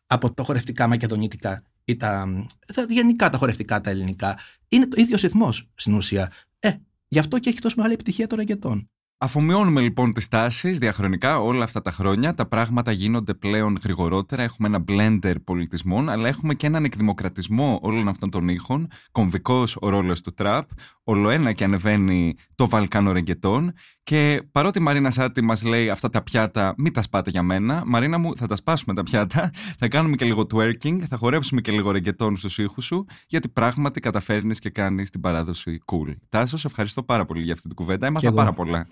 [0.07, 2.27] από τα χορευτικά μακεδονίτικα ή τα,
[2.73, 4.39] τα γενικά τα χορευτικά τα ελληνικά.
[4.67, 6.31] Είναι το ίδιος ρυθμός στην ουσία.
[6.59, 6.71] Ε,
[7.07, 8.89] γι' αυτό και έχει τόσο μεγάλη επιτυχία το ρεγκετόν.
[9.17, 12.33] Αφομοιώνουμε λοιπόν τις τάσεις διαχρονικά όλα αυτά τα χρόνια.
[12.33, 14.43] Τα πράγματα γίνονται πλέον γρηγορότερα.
[14.43, 18.87] Έχουμε ένα blender πολιτισμών, αλλά έχουμε και έναν εκδημοκρατισμό όλων αυτών των ήχων.
[19.11, 20.69] Κομβικός ο ρόλος του τραπ.
[21.03, 23.73] Ολοένα και ανεβαίνει το βαλκάνο ρεγκετόν.
[24.03, 27.83] Και παρότι η Μαρίνα Σάτι μας λέει αυτά τα πιάτα, μην τα σπάτε για μένα.
[27.85, 29.51] Μαρίνα μου, θα τα σπάσουμε τα πιάτα.
[29.79, 30.99] Θα κάνουμε και λίγο twerking.
[31.09, 33.05] Θα χορέψουμε και λίγο ρεγκετόν στους ήχους σου.
[33.27, 36.13] Γιατί πράγματι καταφέρνεις και κάνεις την παράδοση cool.
[36.29, 38.07] Τάσο, σε ευχαριστώ πάρα πολύ για αυτή την κουβέντα.
[38.07, 38.35] Έμαθα εγώ.
[38.35, 38.87] πάρα πολλά.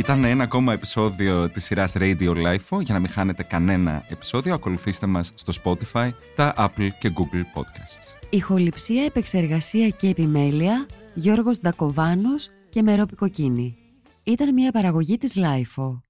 [0.00, 2.80] Ήταν ένα ακόμα επεισόδιο της σειράς Radio Life.
[2.80, 8.26] Για να μην χάνετε κανένα επεισόδιο, ακολουθήστε μας στο Spotify, τα Apple και Google Podcasts.
[8.30, 13.76] Ηχοληψία, επεξεργασία και επιμέλεια Γιώργος Ντακοβάνος και Μερόπη Κοκκίνη.
[14.24, 16.09] Ήταν μια παραγωγή της Lifeo.